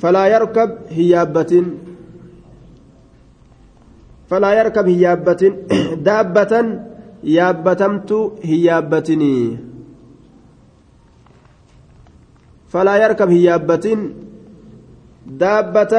فلا 0.00 0.24
يركب 0.34 0.70
هيابة. 0.98 1.52
فلا 4.30 4.50
يركب 4.58 4.86
هيابة. 4.88 5.42
دابة 6.08 6.52
يابتمت 7.24 8.10
هيابتني 8.50 9.34
فلا 12.72 12.94
يركب 13.04 13.28
هيابة. 13.30 13.86
دابة 15.26 15.94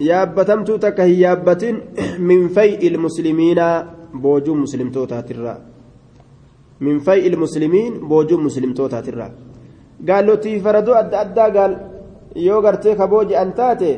يابتمت 0.00 0.70
تك 0.70 1.00
هيابة. 1.00 1.64
من 2.28 2.48
فيء 2.48 2.82
المسلمين. 2.92 3.60
بوجو 4.14 4.54
مسلم 4.54 4.90
توتا 4.90 5.20
من 6.80 6.98
فيء 6.98 7.26
المسلمين 7.32 7.92
بوجو 8.08 8.36
مسلم 8.38 8.74
توتا 8.74 9.00
ترى 9.00 9.28
قال 10.08 10.26
له 10.26 10.34
تيفردو 10.34 10.92
أدى 10.92 11.16
أدى 11.16 11.58
قال 11.58 11.89
yoo 12.34 12.60
gartee 12.62 12.94
ka 12.96 13.06
booji'an 13.06 13.52
taate 13.60 13.90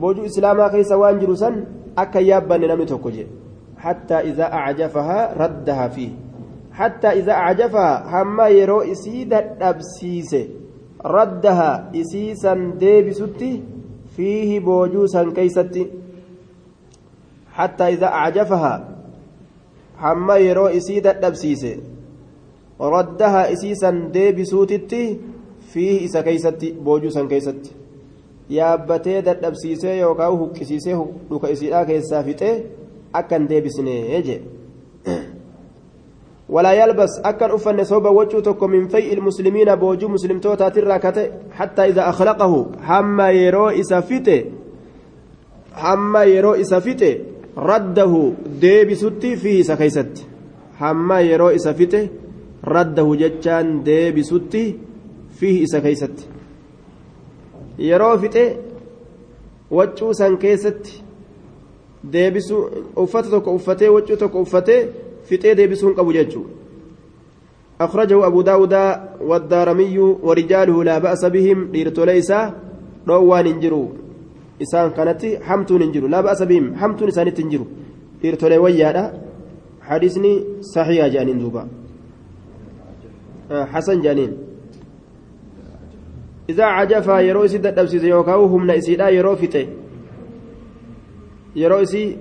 boojuu 0.00 0.24
islaamaa 0.30 0.70
keessa 0.70 0.98
waan 1.02 1.20
jiru 1.20 1.36
san 1.42 1.58
akka 1.96 2.20
yaabbanne 2.20 2.66
namni 2.70 2.86
tokko 2.92 3.10
jedhe 3.10 3.30
hattaa 3.84 4.20
idaa 4.30 4.50
acajafahaa 4.60 5.34
raddahaa 5.42 5.88
fi. 5.96 6.06
Hattaa 6.78 7.12
idaa 7.20 7.38
acajafahaa 7.44 8.10
hamma 8.14 8.48
yeroo 8.48 8.82
isii 8.94 9.24
dadhabsiise 9.32 10.40
raddahaa 11.16 11.76
isii 12.02 12.34
san 12.42 12.64
deebisutti 12.80 13.50
fiihi 14.16 14.60
boojuu 14.60 15.06
san 15.14 15.32
keeysatti. 15.38 15.86
Hattaa 17.58 17.88
idaa 17.96 18.12
acajafahaa 18.22 18.78
hamma 20.04 20.36
yeroo 20.46 20.68
isii 20.80 21.00
dadhabsiise 21.08 21.72
raddahaa 22.96 23.46
isii 23.56 23.74
san 23.82 24.04
deebisuutitti 24.14 25.02
fiihi 25.72 26.04
isa 26.08 26.22
keeysatti 26.22 26.72
boojuu 26.88 27.10
san 27.10 27.28
keeysatti 27.28 27.75
yaabbatee 28.48 29.22
dadhabsiisee 29.22 29.98
yookaan 29.98 30.38
huqqisiisee 30.38 30.98
dhuka 31.30 31.48
isiidhaa 31.48 31.84
keessaa 31.84 32.22
fixee 32.22 32.54
akka 33.12 33.38
hin 33.38 33.48
deebisnee 33.48 34.22
jee. 34.28 34.42
ولا 36.48 36.72
يلبس 36.72 37.20
أكن 37.24 37.50
أفن 37.50 37.84
صوب 37.84 38.06
وجهه 38.06 38.40
تكو 38.40 38.66
من 38.66 38.88
فيء 38.88 39.18
المسلمين 39.18 39.74
بوجو 39.74 40.08
مسلم 40.08 40.38
توتا 40.38 40.68
تراكته 40.68 41.30
حتى 41.52 41.82
إذا 41.82 42.08
أخلقه 42.08 42.66
حما 42.82 43.30
يرو 43.30 43.68
إسافته 43.68 44.44
حما 45.74 46.24
يرو 46.24 46.54
إسافته 46.54 47.18
رده 47.58 48.32
ديبي 48.60 48.94
ستي 48.94 49.36
فيه 49.36 49.62
سكيست 49.62 50.26
حما 50.78 51.20
يرو 51.20 51.48
إسافته 51.48 52.08
رده 52.64 53.14
جتان 53.14 53.82
ديبي 53.82 54.22
ستي 54.22 54.76
فيه 55.38 55.64
سكيست 55.64 56.35
yeroo 57.78 58.18
fixe 58.18 58.44
waccuu 59.70 60.12
san 60.14 60.36
keessatti 60.38 61.02
deebisuu 62.12 62.62
uffata 63.04 63.30
tokko 63.30 63.54
uffatee 63.54 63.88
waccuu 63.96 64.16
tokko 64.16 64.40
uffatee 64.40 64.80
fixee 65.28 65.54
deebisuun 65.54 65.94
qabu 65.94 66.12
jechuudha. 66.12 66.56
أخرجه 67.80 68.26
أبو 68.26 68.40
داود 68.40 68.74
والدارمي 69.20 69.98
ورجاله 69.98 70.84
لا 70.84 70.98
بأس 70.98 71.24
بهم 71.24 71.58
ديرتو 71.72 72.04
ليس 72.04 72.30
روان 73.08 73.46
انجروا 73.46 73.88
إسان 74.62 74.90
كانت 74.96 75.22
حمتون 75.46 75.82
انجروا 75.82 76.08
لا 76.08 76.20
بأس 76.20 76.42
بهم 76.42 76.74
حمتون 76.80 77.08
إسان 77.08 77.34
تنجروا 77.34 77.66
ديرتو 78.22 78.46
لي 78.48 78.58
ويانا 78.58 79.04
حديثني 79.88 80.32
صحيح 80.74 81.06
جانين 81.14 81.38
دوبا 81.38 81.62
حسن 83.72 84.00
جانين 84.00 84.32
إذا 86.50 86.64
عجفا 86.64 87.20
يرو 87.20 87.44
إسي 87.44 87.58
دبسيس 87.58 88.04
يوكاو 88.04 88.46
هم 88.46 88.66
نئسيدا 88.66 89.08
يرو 89.08 89.36
فتي 89.36 89.66
يرو 91.56 91.82
إسي 91.82 92.16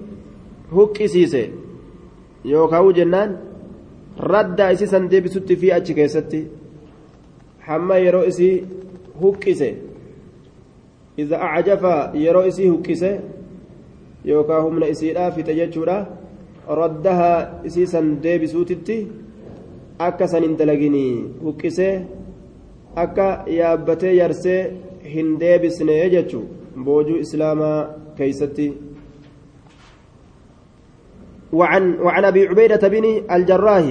هك 0.71 1.01
إسيسي. 1.01 1.49
يوكاو 2.45 2.91
جنان 2.91 3.37
رد 4.19 4.61
إسي 4.61 4.85
سندي 4.85 5.19
بسوت 5.19 5.53
في 5.53 5.77
أتش 5.77 5.91
كيستي 5.91 6.47
حما 7.61 7.97
يرو 7.97 8.21
إسي 8.21 8.63
هك 9.21 9.49
إسي. 9.49 9.75
إذا 11.19 11.35
أعجفا 11.35 12.11
يرو 12.15 12.41
إسي 12.41 12.69
هك 12.69 12.89
إسي. 12.91 13.19
يوكاو 14.25 14.67
هم 14.67 14.79
نئسيدا 14.79 15.29
فتي 15.29 15.53
جتشورا 15.53 15.97
ردها 16.69 17.65
إسي 17.65 17.85
سندي 17.85 18.37
بسوتتي 18.37 19.07
san 19.99 20.43
hin 20.43 20.57
dalaginii 20.57 21.39
huqqisee 21.43 22.05
akka 22.95 23.27
yaabbatee 23.59 24.15
yarsee 24.17 24.59
hin 25.13 25.37
deebisne 25.39 26.09
jechuun 26.09 26.49
boojuu 26.89 27.21
islaamaa 27.27 27.79
keeysatti. 28.17 28.73
وعن 31.53 31.83
وعن 31.99 32.25
أبي 32.25 32.47
عبيدة 32.47 32.87
بن 32.87 33.05
الجراح 33.31 33.85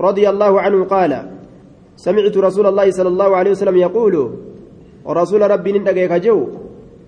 رضي 0.00 0.28
الله 0.28 0.60
عنه 0.60 0.84
قال 0.84 1.12
سمعت 1.96 2.36
رسول 2.36 2.66
الله 2.66 2.90
صلى 2.90 3.08
الله 3.08 3.36
عليه 3.36 3.50
وسلم 3.50 3.76
يقول 3.76 4.14
رسول 5.06 5.50
ربي 5.50 5.72
ندقيك 5.72 6.12
جو 6.12 6.48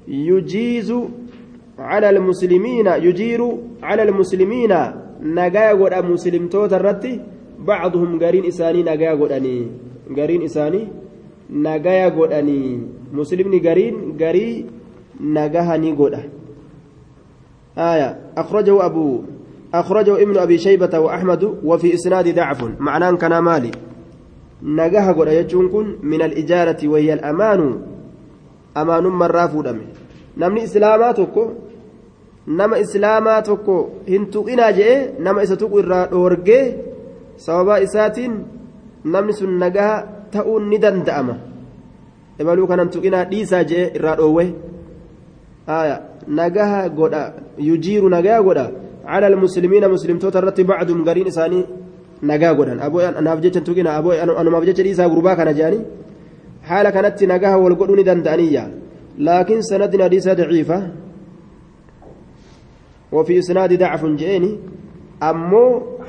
يجيز 0.09 0.95
على 1.79 2.11
المسلمين 2.11 2.87
يجير 2.87 3.41
على 3.83 4.03
المسلمين 4.03 4.73
nagaa 5.17 5.75
godha 5.75 6.03
muslimtoota 6.03 6.79
bacduhum 7.59 8.19
gariin 8.19 8.45
isaanii 8.45 8.83
nagaa 8.83 9.16
godhanii 9.16 9.69
gariin 10.16 10.42
isaanii 10.42 10.88
nagaya 11.51 12.11
godhanii 12.11 12.81
muslimni 13.12 13.61
gariin 13.61 14.16
garii 14.16 14.66
nagahanii 15.21 15.92
godha 15.92 16.23
آية 17.77 18.16
أخرجه 18.37 18.87
أبو 18.87 19.23
أخرجه 19.75 20.23
ابن 20.23 20.37
أبي 20.38 20.59
شيبة 20.59 20.99
وأحمد 20.99 21.61
وفي 21.64 21.95
إسناد 21.95 22.35
ضعف 22.35 22.81
معناه 22.81 23.11
كان 23.11 23.38
مالي 23.38 23.71
نجاها 24.62 25.12
قد 25.12 25.29
يجون 25.29 25.97
من 26.03 26.23
الإجارة 26.23 26.88
وهي 26.88 27.12
الأمان 27.12 27.61
أمان 28.77 29.05
مرة 29.05 29.47
فودمه 29.47 29.87
نمني 30.37 30.64
إسلاماتك 30.64 31.37
nama 32.47 32.79
islaamaa 32.79 33.42
tokko 33.42 33.90
hin 34.07 34.27
tuqinaa 34.27 34.73
jee 34.73 35.11
nama 35.19 35.42
isa 35.42 35.57
tuqu 35.57 35.81
sababa 37.37 37.81
isaatiin 37.87 38.33
namni 39.05 39.33
sun 39.33 39.59
nagaa 39.59 39.94
ta'uun 40.33 40.68
ni 40.70 40.79
danda'ama 40.79 41.35
ebaluu 42.40 42.66
kanan 42.70 42.90
tuqinaa 42.94 43.25
dhiisaa 43.33 43.64
jee 43.70 43.92
irraa 43.96 44.16
dhoowwe 44.20 44.44
nagaha 46.29 46.88
godha 46.88 47.22
yujiiru 47.59 48.09
nagaa 48.09 48.42
godha 48.42 48.66
على 49.07 49.27
المسلمين 49.27 49.87
مسلم 49.87 50.18
توترت 50.18 50.61
بعضهم 50.61 51.05
قرين 51.07 51.27
إساني 51.31 51.61
نجا 52.22 52.51
godhan 52.59 52.83
anaaf 53.20 53.38
jecha 53.38 53.61
tuqina 53.62 53.90
anumaaf 54.40 54.64
jecha 54.66 54.83
dhiisaa 54.83 55.07
gurbaa 55.07 55.37
kana 55.38 55.53
kanatti 56.90 57.25
nagaha 57.31 57.57
wal 57.62 57.77
godhuu 57.79 57.96
ni 57.96 58.03
danda'aniyya 58.03 58.64
laakiin 59.27 59.62
sanadin 59.62 60.01
hadiisa 60.03 60.35
daciifa 60.35 60.79
وفي 63.12 63.38
إسناد 63.38 63.79
ضعف 63.79 64.03
جئني 64.07 64.53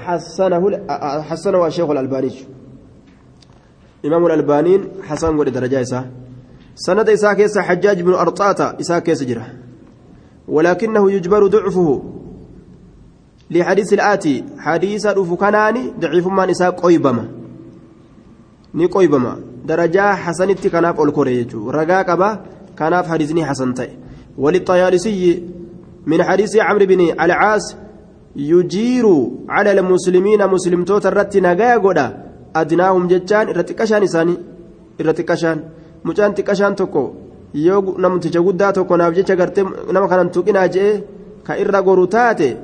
حسنه 0.06 0.64
حسنه 1.30 1.68
الشيخ 1.68 1.90
الألباني. 1.90 2.32
إمام 4.06 4.26
الألباني 4.26 4.82
حسن 5.04 5.38
قول 5.38 5.52
درجة 5.52 5.82
إساء. 5.82 6.06
سند 6.76 7.10
إساء 7.10 7.34
كيس 7.34 7.58
حجاج 7.58 8.02
بن 8.02 8.14
أرطاطة 8.14 8.78
إساء 8.82 9.00
كيس 9.00 9.24
جرة. 9.24 9.48
ولكنه 10.48 11.12
يجبر 11.12 11.48
ضعفه. 11.48 12.04
لحديث 13.52 13.94
الآتي 13.94 14.44
حديث 14.58 15.06
الأفكاناني 15.06 15.94
ضعيف 16.00 16.28
ما 16.28 16.46
نساء 16.46 16.72
قيبما 16.72 17.28
ni 18.74 18.88
qoybama 18.90 19.38
darajaa 19.66 20.16
hasanitti 20.16 20.70
kanaaf 20.70 21.00
ol 21.00 21.12
kore 21.12 21.32
jechuudha 21.36 21.72
ragaa 21.72 22.04
qaba 22.04 22.30
kanaaf 22.76 23.08
hadiisni 23.08 23.42
hasan 23.42 23.74
ta'e 23.74 23.98
walixxayaalisiyi 24.38 25.44
من 26.08 26.24
حديث 26.24 26.56
عمرو 26.56 26.86
بن 26.86 27.20
العاص 28.38 28.54
يجير 28.54 29.06
على 29.50 29.72
المسلمين 29.72 30.48
مسلم 30.48 30.84
توتا 30.84 31.10
الرت 31.10 31.38
نجا 31.38 31.76
غدا 31.76 32.08
أدناهم 32.56 33.08
جتان 33.08 33.50
الرتكشان 33.50 34.04
إساني 34.04 34.36
الرتكشان 35.02 35.58
مجان 36.06 36.34
تكشان 36.34 36.76
توكو 36.76 37.28
yoo 37.54 37.96
namticha 37.98 38.42
guddaa 38.42 38.74
tokko 38.74 38.98
naaf 38.98 39.14
jecha 39.16 39.36
gartee 39.36 39.64
nama 39.92 40.08
kanan 40.08 40.30
tuqinaa 40.30 40.68
jee 40.68 41.04
ka 41.44 41.58
irra 41.58 41.82
goru 41.82 42.08
taate 42.08 42.58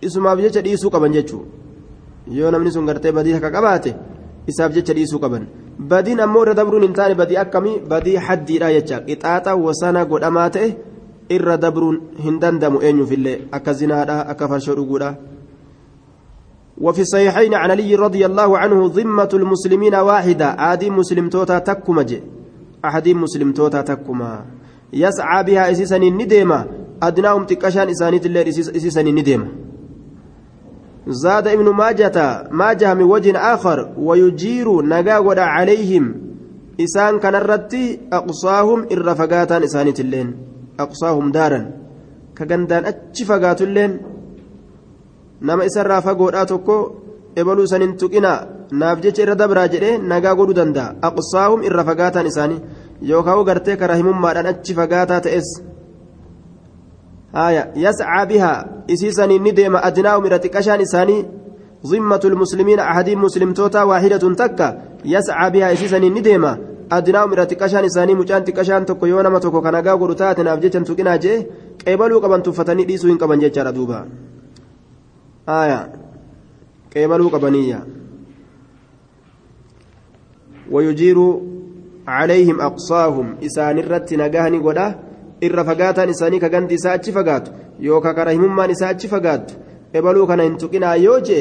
isumaaf 0.00 0.38
jecha 0.40 0.62
dhiisuu 0.62 0.90
qaban 0.90 1.12
jechuu 1.12 1.42
yoo 2.30 2.50
namni 2.50 2.70
sun 2.70 2.86
gartee 2.86 3.12
badii 3.12 3.34
akka 3.34 3.50
qabaate 3.50 3.90
isaaf 4.46 4.72
jecha 4.72 4.94
dhiisuu 4.94 5.18
qaban 5.18 5.46
badiin 5.90 6.20
ammoo 6.20 6.42
irra 6.42 6.54
dabruun 6.54 6.82
hin 6.82 6.92
taane 6.92 7.14
badii 7.14 7.36
akkamii 7.44 7.80
badii 7.90 8.16
haddiidha 8.16 8.72
jecha 8.72 9.00
qixaaxa 9.00 9.56
wasana 9.56 10.04
godhamaa 10.04 10.48
ta'e 10.50 10.91
irra 11.28 11.56
dabruun 11.56 12.00
hin 12.24 12.40
dandamu 12.40 12.82
eenyuufillee 12.82 13.38
akka 13.52 13.72
zinaadha 13.72 14.26
akka 14.26 14.48
farshoo 14.48 14.74
dhuguudha. 14.74 15.16
وفي 16.82 17.00
الصحيحين 17.00 17.54
عن 17.54 17.70
علي 17.70 17.94
رضي 17.94 18.26
الله 18.26 18.58
عنه 18.58 18.90
ذمة 18.94 19.28
المسلمين 19.34 19.94
واحدة 19.94 20.46
عادي 20.46 20.90
مسلم 20.90 21.28
توتا 21.28 21.58
تكما 21.58 22.02
جي 22.02 22.22
أحد 22.84 23.08
مسلم 23.08 23.52
توتا 23.52 23.80
تكما 23.80 24.44
يسعى 24.92 25.44
بها 25.44 25.70
إسيسا 25.70 25.96
النديمة 25.96 26.66
أدناهم 27.02 27.44
تكشان 27.44 27.88
إسانيت 27.88 28.26
الليل 28.26 28.48
إسيسا 28.48 29.00
النديمة 29.00 29.46
زاد 31.06 31.48
ابن 31.48 31.68
ماجة 31.70 32.48
ماجه 32.50 32.94
من 32.94 33.02
وجه 33.02 33.38
آخر 33.38 33.92
ويجير 33.98 34.82
نجا 34.82 35.40
عليهم 35.40 36.14
إسان 36.80 37.18
كان 37.18 37.34
الرتي 37.34 38.00
أقصاهم 38.12 38.86
إرفقاتا 38.92 39.64
إسانيت 39.64 40.00
الليل 40.00 40.34
أقصاهم 40.80 41.32
دارا 41.32 41.60
كغندان 42.38 42.84
أتش 42.84 43.22
فقاتلين 43.22 43.92
نما 45.42 45.66
إسرى 45.66 46.02
فقودا 46.02 46.44
توكو 46.44 47.02
ebaluu 47.36 47.66
sanin 47.66 47.96
tuqina 47.96 48.32
naaf 48.70 49.00
jecha 49.04 49.22
irra 49.24 49.34
dabraa 49.34 49.68
jedhee 49.74 49.98
nagaa 50.12 50.34
godhuu 50.38 50.56
danda'a 50.60 50.94
aqsaahum 51.08 51.64
irra 51.68 51.84
fagaataan 51.88 52.26
isaanii 52.30 52.60
yookaan 53.10 53.44
gartee 53.48 53.76
karaa 53.82 54.00
himummaadhaan 54.00 54.50
achi 54.52 54.76
fagaataa 54.80 55.20
ta'es 55.26 55.48
haya 57.38 57.62
yascaa 57.84 58.24
bihaa 58.32 58.58
isii 58.94 59.14
saniin 59.18 59.42
ni 59.46 59.52
deema 59.60 59.84
adnaa'um 59.88 60.26
irra 60.28 60.42
xiqqashaan 60.44 60.84
isaanii 60.88 61.22
ذمة 61.86 62.20
المسلمين 62.24 62.78
أحدهم 62.78 63.24
مسلم 63.24 63.52
توتا 63.52 63.82
واحدة 63.82 64.22
تكا 64.34 64.68
يسعى 65.04 65.50
بها 65.50 65.72
إسيسا 65.72 65.98
نديما 66.92 66.98
أدناهم 66.98 67.32
إلى 67.32 67.46
تكشان 67.46 67.84
إساني 67.84 68.14
مجان 68.14 68.44
تكشان 68.44 68.86
تكو 68.86 69.06
يونا 69.06 69.28
ما 69.28 69.38
تكو 69.38 69.60
كان 69.60 69.74
أقا 69.74 69.92
قرطات 69.94 70.40
نافجة 70.40 70.78
تكنا 70.88 71.16
جيه 71.16 71.46
قبلوا 71.88 72.20
قبن 72.20 72.42
تفتني 72.42 72.84
ديسو 72.84 73.08
إن 73.08 73.18
قبن 73.18 73.38
جيجار 73.38 73.70
دوبا 73.70 74.08
آية 75.48 75.92
قبلوا 76.96 77.30
قبنية 77.30 77.86
ويجير 80.70 81.18
عليهم 82.06 82.60
أقصاهم 82.60 83.36
إسان 83.46 83.78
الرت 83.78 84.14
نقاهني 84.14 84.58
قدا 84.58 84.86
إر 85.44 85.64
فقاتا 85.64 86.10
إساني 86.10 86.38
كغندي 86.38 86.76
ساتش 86.76 87.10
فقات 87.10 87.48
يوكا 87.80 88.12
كرهمم 88.12 88.60
نساتش 88.70 89.06
فقات 89.06 89.52
قبلوا 89.94 90.26
كان 90.26 90.40
انتقنا 90.40 90.94
يوجي 90.94 91.40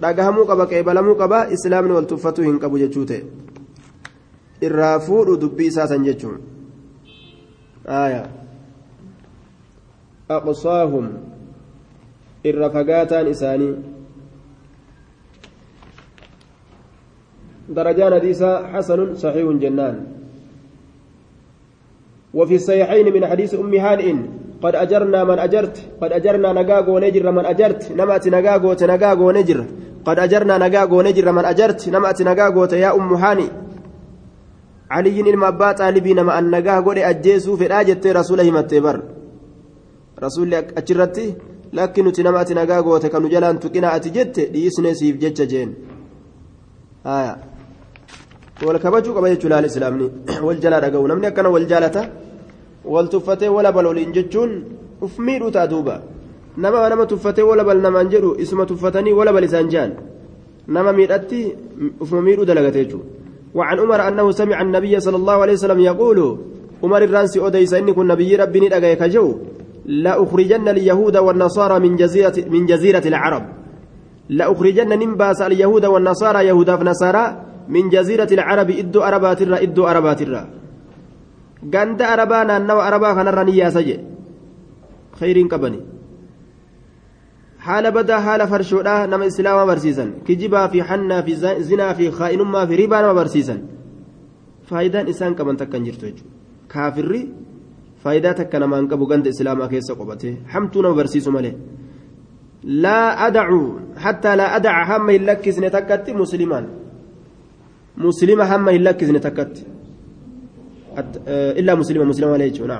dhagahamuu 0.00 0.44
qaba 0.44 0.66
qeebalamuu 0.70 1.16
qaba 1.16 1.38
islaamni 1.56 1.94
wal 1.96 2.06
tuffatuu 2.06 2.44
hin 2.44 2.58
qabu 2.60 2.78
jechuu 2.78 3.04
ta'e. 3.10 3.45
Irraa 4.62 5.00
fuudhu 5.00 5.36
dubbii 5.36 5.66
isaa 5.66 5.88
san 5.88 6.04
jechuun. 6.04 6.40
Aqsaahum 10.28 11.06
irra 12.44 12.70
fagaataan 12.70 13.28
isaanii. 13.28 13.96
درجان 17.68 18.14
حديثا 18.14 18.70
حسن 18.72 19.14
صحيح 19.14 19.46
جنان 19.62 20.06
وفي 22.34 22.54
الصحيحين 22.54 23.06
من 23.14 23.26
حديث 23.26 23.54
أم 23.54 23.74
هانئ 23.74 24.14
قد 24.62 24.74
أجرنا 24.74 25.24
من 25.24 25.38
أجرت 25.38 25.76
قد 26.02 26.12
أجرنا 26.12 26.52
نجاغو 26.62 26.98
نجر 26.98 27.30
من 27.30 27.44
أجرت 27.46 27.92
نمأت 27.92 28.28
نجاغو 28.28 28.72
تنجاغو 28.74 29.30
نجر 29.30 29.66
قد 30.06 30.18
أجرنا 30.18 30.58
نجاغو 30.58 31.02
نجر 31.02 31.32
من 31.32 31.44
أجرت 31.44 31.88
نمأت 31.88 32.22
نجاغو 32.22 32.64
يا 32.64 32.94
أم 32.94 33.12
هانئ 33.14 33.65
علي 34.90 35.20
ilma 35.20 35.46
abbaa 35.46 35.74
xaalibii 35.74 36.14
nama 36.14 36.32
an 36.34 36.50
nagaa 36.50 36.80
godhe 36.82 37.04
ajjeesuu 37.04 37.56
fedhaa 37.56 37.84
jettee 37.84 38.12
rasuula 38.12 38.42
himattee 38.42 38.80
bar 38.80 38.96
rasuulli 40.24 40.56
achirratti 40.80 41.34
lakki 41.72 42.02
nuti 42.02 42.22
nama 42.22 42.38
ati 42.40 42.54
nagaa 42.54 42.82
goote 42.82 43.08
kanu 43.08 43.28
jalaan 43.28 43.58
tuqina 43.58 43.88
ati 43.96 44.10
jette 44.16 44.42
dhiisne 44.52 44.94
siif 44.94 45.16
jecha 45.22 45.46
jeen 45.52 45.70
wal 48.66 48.78
kabajuu 48.84 49.14
qaba 49.16 49.28
jechuu 49.32 49.50
laal 49.52 49.66
islaamni 49.70 50.06
wal 50.46 50.58
jalaa 50.64 50.80
dhaga'u 50.84 51.06
namni 51.10 51.26
akkana 51.30 51.48
wal 51.54 51.66
jaalata 51.72 52.02
wal 52.94 53.08
tuffatee 53.14 53.48
wala 53.56 53.72
bal 53.76 53.86
waliin 53.90 54.12
jechuun 54.16 54.50
uf 55.04 55.18
miidhuu 55.26 55.50
ta'a 55.56 55.66
duuba 55.72 55.96
nama 56.56 56.88
nama 56.92 57.04
tuffatee 57.12 57.42
wala 57.50 57.64
bal 57.68 57.80
namaan 57.86 58.08
jedhu 58.14 58.30
isuma 58.44 58.64
tuffatanii 58.70 59.12
wala 59.18 59.32
bal 59.36 59.44
isaan 59.44 59.68
jaan 59.74 59.90
nama 60.74 60.90
miidhatti 60.98 61.40
ufuma 62.02 62.22
miidhuu 62.26 62.44
dalagate 62.50 62.78
jechuudha. 62.84 63.25
وعن 63.56 63.76
عمر 63.80 64.00
أنه 64.08 64.26
سمع 64.30 64.60
النبي 64.62 65.00
صلى 65.00 65.16
الله 65.16 65.36
عليه 65.42 65.52
وسلم 65.52 65.80
يقول 65.80 66.18
عمر 66.84 67.02
الرانسي 67.08 67.38
أديس 67.46 67.74
إني 67.74 67.92
كن 67.96 68.06
نبي 68.06 68.36
ربي 68.36 68.58
ندقيك 68.60 69.02
جو 69.02 69.26
لا 69.86 70.22
أخرجن 70.22 70.68
اليهود 70.68 71.16
والنصارى 71.16 71.76
من 71.84 71.96
جزيرة 71.96 72.36
من 72.50 72.66
جزيرة 72.66 73.04
العرب. 73.12 73.44
لا 74.28 74.52
أخرجن 74.52 74.90
نمباس 74.98 75.40
اليهود 75.42 75.84
والنصارى 75.86 76.46
يهودا 76.46 76.76
فنصارى 76.76 77.24
من 77.68 77.88
جزيرة 77.88 78.30
العرب 78.32 78.70
إدو 78.70 79.00
أربات 79.00 79.42
الرا 79.42 79.62
إدو 79.62 79.82
أربات 79.86 80.22
الرا 80.22 80.42
قند 81.74 82.02
أربانا 82.02 82.58
نو 82.58 82.78
أربا 82.80 83.14
خنرني 83.14 83.56
يا 83.56 83.70
سجي. 83.70 83.96
خير 85.20 85.36
قبني. 85.52 85.80
Haala 87.66 87.88
badaa 87.96 88.20
haala 88.26 88.44
farshoodhaa 88.52 89.00
nama 89.12 89.24
islaamaa 89.30 89.66
barsiisan 89.72 90.08
kijibaa 90.26 90.66
fi 90.72 90.78
hannaa 90.90 91.22
fi 91.26 91.32
zinaa 91.70 91.92
fi 91.98 92.04
kaa'inummaa 92.18 92.64
fi 92.68 92.74
ribaa 92.82 93.00
nama 93.04 93.14
barsiisan 93.20 93.60
faayidaan 94.68 95.06
isaan 95.12 95.34
qaban 95.38 95.56
takka 95.60 95.76
hin 95.78 95.86
jirtu 95.88 96.04
jechuudha 96.08 96.32
kaafirri 96.72 97.20
faayidaa 98.02 98.34
takka 98.40 98.56
namaan 98.62 98.88
qabu 98.90 99.04
ganda 99.10 99.28
islaamaa 99.34 99.68
keessa 99.72 99.92
qobate 100.00 100.28
hamtuu 100.54 100.82
nama 100.84 100.94
barsiisu 101.00 101.30
malee 101.36 101.54
laa 102.84 103.08
adacu 103.26 103.60
hattaa 104.04 104.34
laa 104.40 104.50
adaca 104.58 104.84
hamma 104.90 105.10
hin 105.16 105.24
lakkisne 105.30 105.70
takkatti 105.76 106.10
muslimaan 106.22 106.66
muslima 108.06 108.44
hamma 108.52 108.70
hin 108.76 108.84
lakkisne 108.88 109.20
takkatti 109.26 109.62
illaa 111.60 111.76
muslima 111.82 112.04
muslima 112.10 112.30
malee 112.34 112.48
jechuudha 112.50 112.78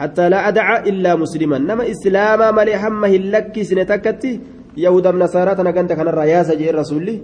حتى 0.00 0.28
لا 0.32 0.48
أدع 0.48 0.66
إلا 0.90 1.12
مسلما 1.22 1.58
نما 1.58 1.84
إسلاما 1.90 2.50
ملي 2.56 2.74
هم 2.82 3.04
هلكي 3.04 3.64
سنتكتي 3.64 4.40
nasaaraa 4.76 5.56
tana 5.56 5.72
ganda 5.72 5.96
kanarraa 5.96 6.24
yaasa 6.24 6.56
jee 6.56 6.72
rasuulli 6.72 7.14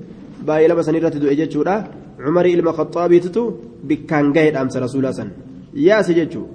baay'ee 0.46 0.68
lama 0.68 0.82
sanirratti 0.82 1.20
du'e 1.22 1.36
jechuudha 1.40 1.74
cumarii 2.24 2.52
ilma 2.52 2.72
khaxaabiititu 2.78 3.42
bikkaan 3.88 4.32
gahe 4.34 4.50
dhaamsa 4.50 4.80
rasuulaa 4.80 5.12
san 5.12 5.30
yaase 5.72 6.12
jechuu 6.18 6.46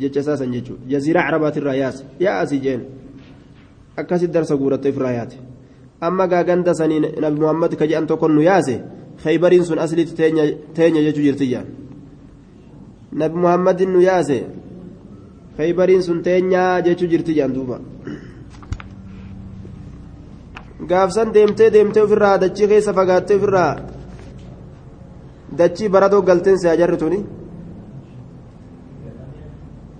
jecha 0.00 0.20
isaa 0.20 0.36
san 0.36 0.52
jechuu 0.52 0.76
jaziiraa 0.86 1.24
carabaatirraa 1.28 1.74
yaase 1.74 2.04
yaasi 2.26 2.58
jeen 2.64 2.82
akkasitti 3.96 4.34
darsa 4.34 4.56
guurattee 4.56 4.92
ofirraa 4.92 5.14
yaate 5.18 5.36
amma 6.00 6.26
gaa 6.32 6.44
ganda 6.44 6.74
sanii 6.74 7.00
nabi 7.00 7.40
muhammad 7.40 7.76
ka 7.76 7.86
jedhan 7.86 8.06
tokkon 8.06 8.32
nu 8.36 8.42
yaase 8.50 8.74
khaybariin 9.24 9.64
sun 9.64 9.78
asliitti 9.78 10.14
teenya 10.74 11.00
jechuu 11.06 11.64
nabi 13.12 13.36
muhammadin 13.44 13.90
nu 13.92 14.00
yaase 14.10 14.38
khaybariin 15.56 16.02
sun 16.02 16.22
teenyaa 16.26 16.82
jechuu 16.86 17.08
jirtiyyan 17.12 17.54
duuba 17.56 17.76
gaafsan 20.90 21.32
deemtee 21.34 21.70
deemtee 21.74 22.02
ofirraa 22.06 22.38
dachii 22.42 22.68
keessa 22.72 22.92
fagaattee 22.98 23.36
ofirraa 23.40 23.72
dachii 25.58 25.88
baradoo 25.94 26.22
galteen 26.28 26.58
si 26.58 26.68
ajarri 26.74 26.96
tuni 27.02 27.18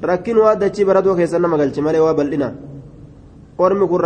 rakkin 0.08 0.38
waa 0.44 0.54
dachii 0.62 0.84
baradoo 0.90 1.16
keessa 1.18 1.38
nama 1.38 1.56
galche 1.60 1.80
malee 1.86 2.02
waa 2.06 2.14
bal'ina 2.18 2.48
ormi 3.64 3.86
kun 3.90 4.00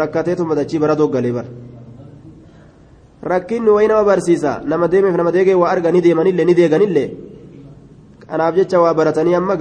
rakkateetuma 0.00 0.54
dachii 0.60 0.78
baradoo 0.84 1.08
galee 1.14 1.32
bar 1.38 1.46
rakkinni 3.22 3.70
wayi 3.76 3.88
nama 3.88 4.04
barsiisa 4.04 4.52
nama 4.70 4.88
deemeef 4.88 5.16
nama 5.16 5.32
deegee 5.36 5.54
waa 5.62 5.70
arga 5.74 5.92
ni 5.92 6.00
deemanillee 6.06 6.44
ni 6.48 6.54
deeganillee 6.58 7.08
kanaaf 8.26 8.54
jecha 8.58 8.80
waa 8.84 8.94
baratanii 8.94 9.34
amma 9.40 9.56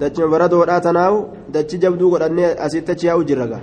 dachima 0.00 0.28
baradoodhaa 0.34 0.80
tanaawu 0.88 1.18
dachi 1.54 1.78
jabduu 1.84 2.10
godhannee 2.10 2.50
asitti 2.66 2.92
achi 2.92 3.06
yaa'u 3.06 3.24
jirra 3.30 3.46
gaa 3.52 3.62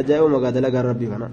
ajaa'iba 0.00 0.28
magaa 0.34 0.52
dalagaan 0.58 0.86
rabbii 0.92 1.10
kana 1.14 1.28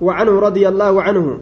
وعنه 0.00 0.40
رضي 0.40 0.68
الله 0.68 1.02
عنه 1.02 1.38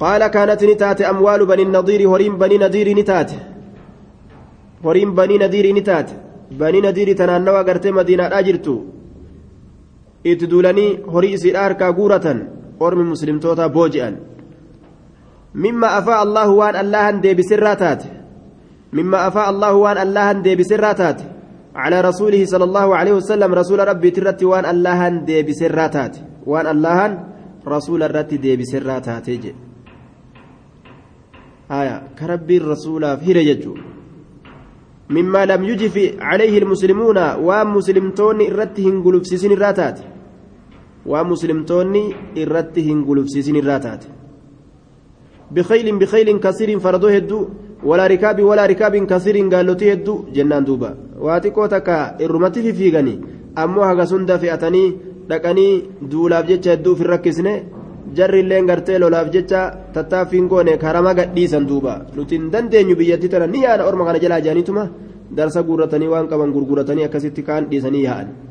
قال 0.00 0.26
كانت 0.26 0.64
نتات 0.64 1.00
أموال 1.02 1.46
بني 1.46 1.62
النضير 1.62 2.08
هريم 2.10 2.38
بني 2.38 2.58
نذير 2.58 2.98
نتات 2.98 3.30
هريم 4.84 5.14
بني 5.14 5.38
نذير 5.38 5.66
نتات 5.78 6.08
بني 6.50 6.80
نذير 6.80 7.08
تنانوا 7.12 7.62
قرت 7.62 7.86
مدينة 7.86 8.24
أجرتو 8.38 8.76
هري 10.26 11.34
إسير 11.34 11.66
أركا 11.66 11.90
قورة 11.90 12.26
أرمي 12.82 13.04
مسلم 13.10 13.38
توتا 13.38 13.66
بوجئا 13.66 14.16
مما 15.54 15.98
أفاء 15.98 16.22
الله 16.22 16.48
وان 16.50 16.76
الله 16.76 17.10
دي 17.10 17.34
بسراتات 17.34 18.02
مما 18.92 19.26
أفاء 19.28 19.50
الله 19.50 19.74
وان 19.74 19.98
الله 19.98 20.32
دي 20.32 20.56
بسراتات 20.56 21.22
على 21.74 22.00
رسوله 22.00 22.44
صلى 22.44 22.64
الله 22.64 22.96
عليه 22.96 23.12
وسلم 23.12 23.54
رسول 23.54 23.88
ربي 23.88 24.10
ترتي 24.10 24.44
وان 24.44 24.64
الله 24.64 25.08
دي 25.08 25.42
بسراتات 25.42 26.16
وان 26.46 26.66
الله 26.66 26.98
رسول 27.66 28.02
الرتي 28.02 28.36
دي 28.36 28.56
بسراتات 28.56 29.28
يجي 29.28 29.54
آية 31.70 32.02
كربي 32.18 32.56
الرسول 32.56 33.16
في 33.16 33.32
رججو 33.32 33.74
مما 35.10 35.46
لم 35.46 35.64
يجف 35.64 35.96
عليه 36.20 36.58
المسلمون 36.58 37.18
ومسلمتون 37.46 38.40
إرتهن 38.40 39.02
قلوب 39.04 39.24
سيسن 39.24 39.52
الراتات 39.52 39.98
ومسلمتون 41.06 41.94
إرتهن 42.38 42.98
قلوب 43.04 43.26
سيسن 43.28 43.56
الراتات 43.56 44.02
بخيل 45.50 45.98
بخيل 45.98 46.28
كثير 46.38 46.78
فردو 46.78 47.08
هدو 47.08 47.48
ولا 47.84 48.06
ركاب 48.06 48.42
ولا 48.42 48.66
ركاب 48.66 48.94
كثير 49.10 49.36
قالوا 49.52 49.74
هدو 49.92 50.14
جنان 50.34 50.64
دوبا 50.64 50.90
واتكو 51.20 51.66
تكا 51.66 52.24
إرمتي 52.24 52.62
في 52.62 52.72
فيغني 52.72 53.14
أمو 53.58 53.82
هغا 53.82 54.04
سندا 54.04 54.36
فئتني 54.36 55.10
dhaqanii 55.30 55.82
duulaaf 56.10 56.46
jecha 56.50 56.72
hedduu 56.74 56.92
ofin 56.96 57.08
rakkisne 57.12 57.52
jarri 58.18 58.40
illee 58.42 58.62
gartee 58.70 58.98
lolaaf 59.02 59.28
jecha 59.34 59.60
tattaaffiin 59.94 60.48
goone 60.52 60.72
karama 60.84 61.12
gadhiisan 61.18 61.68
duuba 61.70 61.94
nuti 62.16 62.38
hin 62.38 62.50
dandeenyu 62.54 62.96
biyyattii 63.00 63.32
tana 63.34 63.46
ni 63.46 63.62
yaada 63.66 63.86
orma 63.90 64.08
kana 64.08 64.22
jalaa 64.24 64.40
jaaniituma 64.46 64.84
darsa 65.38 65.62
guurratanii 65.68 66.12
waan 66.14 66.30
qaban 66.32 66.54
gurguratanii 66.56 67.06
akkasitti 67.08 67.46
kaan 67.48 67.68
dhiisanii 67.70 68.06
yaa'an. 68.06 68.49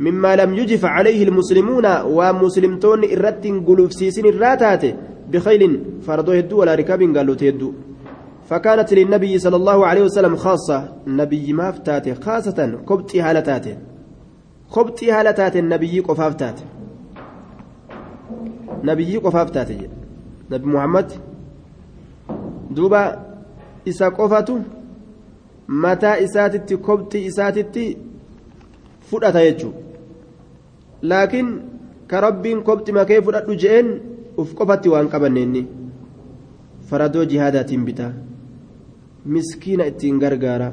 مما 0.00 0.36
لم 0.36 0.54
يجف 0.54 0.84
عليه 0.84 1.28
المسلمون 1.28 1.86
ومسلمتون 2.02 3.04
إرتين 3.04 3.64
قلوب 3.64 3.90
سيسين 3.92 4.26
الراتات 4.26 4.84
بخيل 5.30 5.62
فردو 6.02 6.32
هدو 6.32 6.60
ولا 6.60 6.74
ركاب 6.74 7.16
قالوا 7.16 7.34
تهدو. 7.34 7.72
فكانت 8.48 8.92
للنبي 8.92 9.38
صلى 9.38 9.56
الله 9.56 9.86
عليه 9.86 10.02
وسلم 10.02 10.36
خاصة. 10.36 10.88
نبي 11.06 11.52
ما 11.52 11.70
فتاته 11.70 12.14
خاصة 12.14 12.78
كبتي 12.88 13.20
هالتاته 13.20 13.76
كبتي 14.74 15.10
هالتاته 15.12 15.58
النبي 15.58 16.00
قفافتاته 16.00 16.64
نبي 18.84 19.16
قفافتاته 19.16 19.80
نبي 20.50 20.66
محمد. 20.66 21.12
دوبا 22.70 23.02
إسا 23.88 24.08
قفاته 24.08 24.62
متى 25.68 26.24
إساتتي 26.24 26.76
كبتي 26.76 27.26
إساتتي 27.26 27.96
fudhata 29.10 29.40
jechuun 29.40 29.72
laakiin 31.02 31.48
ka 32.06 32.20
rabbiin 32.20 32.62
kobxi 32.62 32.92
makee 32.92 33.20
fudhadhu 33.22 33.54
je'een 33.62 33.88
uf 34.36 34.54
qofatti 34.54 34.88
waan 34.88 35.08
qabanneenni. 35.08 35.66
Faradoo 36.88 37.24
jihaadaatiin 37.30 37.84
bitaa 37.84 38.12
miskiina 39.24 39.84
ittiin 39.90 40.18
gargaara. 40.18 40.72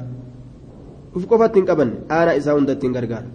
Uf 1.16 1.26
qofatti 1.26 1.58
hin 1.58 1.66
qabanne. 1.66 1.96
Aanaa 2.08 2.38
isaa 2.40 2.54
hunda 2.54 2.72
ittiin 2.72 2.92
gargaara. 2.92 3.28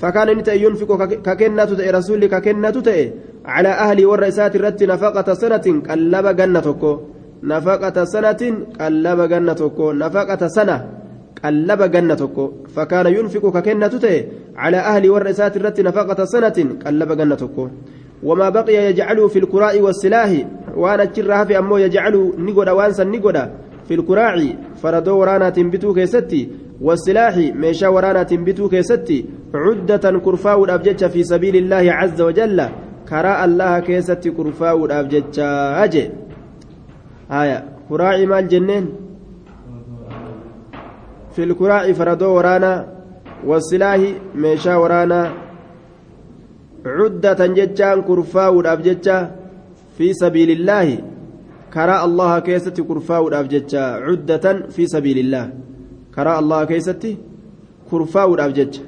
Fakkaan 0.00 0.28
inni 0.32 0.42
ta'e 0.42 0.62
yunfiqu 0.62 0.94
ka 1.22 1.36
kennatu 1.36 1.76
ta'e 1.76 1.92
rasuulli 1.98 2.28
ka 2.28 2.40
kennatu 2.40 2.82
ta'e 2.82 3.04
calaa 3.46 3.76
ahlii 3.84 4.06
warra 4.10 4.26
isaati 4.32 4.58
irratti 4.58 4.86
nafaqata 4.86 5.34
sanatiin 5.42 5.82
qallaba 5.88 6.34
ganna 6.34 6.62
tokko. 6.62 6.92
Nafaqata 7.42 8.06
sanatiin 8.06 8.56
qallaba 8.78 9.28
ganna 9.28 9.54
tokko. 9.54 9.92
Nafaqata 9.92 10.48
sana 10.48 10.76
qallaba 11.42 11.88
ganna 11.88 12.16
tokko. 12.16 12.44
Fakkaana 12.74 13.10
yunfiqu 13.16 13.52
ka 13.52 13.62
kennatu 13.62 13.98
ta'e 14.04 14.18
nafaqata 15.82 16.26
sanatin 16.26 16.78
qallaba 16.78 17.16
ganna 17.16 17.36
tokko 17.36 17.70
wamaa 18.22 18.50
baqiya 18.50 18.82
yajcaluu 18.82 19.28
fi 19.28 19.40
lkuraa'i 19.40 19.80
wassilaahi 19.80 20.46
waan 20.76 21.00
achirraa 21.00 21.36
hafe 21.38 21.56
ammoo 21.56 21.78
yajcaluu 21.78 22.34
ni 22.38 22.52
godha 22.52 22.74
waan 22.74 22.94
san 22.94 23.08
ni 23.08 23.18
godha 23.18 23.50
fi 23.84 23.96
lkuraaci 23.96 24.56
faradoo 24.82 25.18
waraanaatiin 25.18 25.70
bituu 25.70 25.94
keessatti 25.94 26.50
wassilaahi 26.80 27.52
meeshaa 27.52 27.90
waraanaatiin 27.90 28.44
bituu 28.44 28.68
keessatti 28.68 29.26
cuddatan 29.52 30.20
kurfaa'uudhaaf 30.20 30.82
jecha 30.82 31.08
fi 31.08 31.24
sabiili 31.24 31.58
illaahi 31.58 31.88
caza 32.00 32.24
wajalla 32.24 32.70
karaa 33.04 33.38
allaha 33.42 33.80
keessatti 33.80 34.30
kurfaa'uudhaaf 34.30 35.06
jecha 35.08 35.88
je 35.92 36.10
haya 37.28 37.62
kuraaci 37.88 38.26
maal 38.26 38.48
jenneen 38.48 38.86
في 41.32 41.44
الكراع 41.44 41.92
فردو 41.92 42.36
ورانا 42.36 43.01
والسلاح 43.46 44.00
ميشا 44.34 44.76
ورانا. 44.76 45.22
عدة 46.86 47.40
ججان 47.46 48.02
كرفاء 48.02 48.60
الأبججة 48.60 49.30
في 49.98 50.12
سبيل 50.12 50.50
الله. 50.50 50.98
كراء 51.74 52.04
الله 52.04 52.38
كيست 52.38 52.80
كرفاء 52.80 53.28
الأبججة 53.28 53.82
عدة 54.06 54.46
في 54.74 54.86
سبيل 54.86 55.18
الله. 55.18 55.44
كراء 56.14 56.38
الله 56.42 56.64
كيست 56.64 57.16
كرفاء 57.90 58.34
الأبججة 58.34 58.82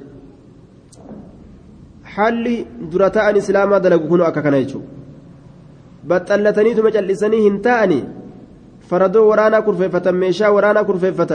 حالي 2.03 2.65
درتاء 2.91 3.37
إسلاما 3.37 3.77
دلقوا 3.77 4.09
كنوا 4.09 4.27
أكا 4.27 4.41
كنيتشو 4.41 4.81
بطلتني 6.03 6.73
ثم 6.73 6.87
جلسني 6.87 7.47
هنتاني. 7.47 8.01
فردو 8.89 9.29
ورانا 9.29 9.59
كرفيفة 9.59 10.11
ميشا 10.11 10.47
ورانا 10.47 10.81
كرفيفة 10.81 11.31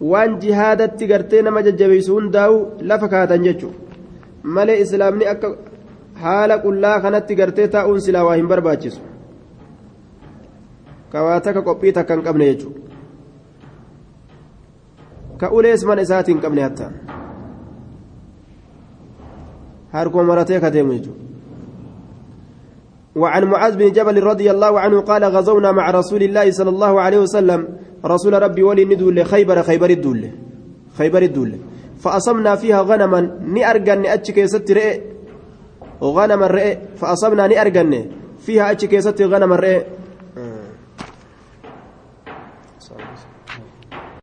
waan 0.00 0.38
jihaadatti 0.40 1.06
gartee 1.06 1.42
nama 1.42 1.62
jajjabeessu 1.62 2.14
hundaa'u 2.14 2.56
lafa 2.92 3.08
kaatan 3.14 3.44
jechuudha 3.44 3.78
malee 4.56 4.80
islaamni 4.84 5.26
akka 5.32 5.48
haala 6.24 6.58
qullaa 6.64 7.00
kanatti 7.06 7.36
gartee 7.40 7.68
taa'uun 7.76 8.00
silaa 8.06 8.24
waa 8.24 8.36
hin 8.40 8.48
barbaachisu 8.52 9.00
kawaa 11.12 11.40
takka 11.46 11.62
qophii 11.70 11.92
takka 11.98 12.14
hin 12.14 12.24
qabne 12.28 12.50
jechuudha 12.52 12.80
ka 15.40 15.50
ulees 15.60 15.84
mana 15.92 16.02
isaatii 16.08 16.34
hin 16.34 16.42
qabne 16.44 16.62
hatta 16.68 16.92
harkoo 19.92 20.24
maratee 20.30 20.60
ka 20.60 20.70
deemu 20.70 20.92
jechuudha. 20.98 21.30
وعن 23.16 23.44
معاذ 23.44 23.76
بن 23.76 23.92
جبل 23.92 24.22
رضي 24.22 24.50
الله 24.50 24.80
عنه 24.80 25.00
قال 25.00 25.24
غزونا 25.24 25.72
مع 25.72 25.90
رسول 25.90 26.22
الله 26.22 26.50
صلى 26.50 26.70
الله 26.70 27.00
عليه 27.00 27.18
وسلم 27.18 27.68
رسول 28.04 28.42
ربي 28.42 28.62
ولي 28.62 28.84
ندول 28.84 29.24
خيبر 29.24 29.62
خيبر 29.62 29.90
الدول 29.90 30.30
خيبر 30.98 31.22
الدول 31.22 31.52
فأصبنا 32.00 32.56
فيها 32.56 32.80
غنما 32.82 33.20
نأرجن 33.54 34.06
أتشك 34.06 34.44
ست 34.44 34.70
رئ 34.70 35.00
غنما 36.02 36.46
رئ 36.46 36.78
فأصبنا 36.96 37.46
نأرجن 37.46 38.04
فيها 38.38 38.70
أتش 38.70 38.84
كيستي 38.84 39.24
غنم 39.24 39.52
الرئي 39.52 39.84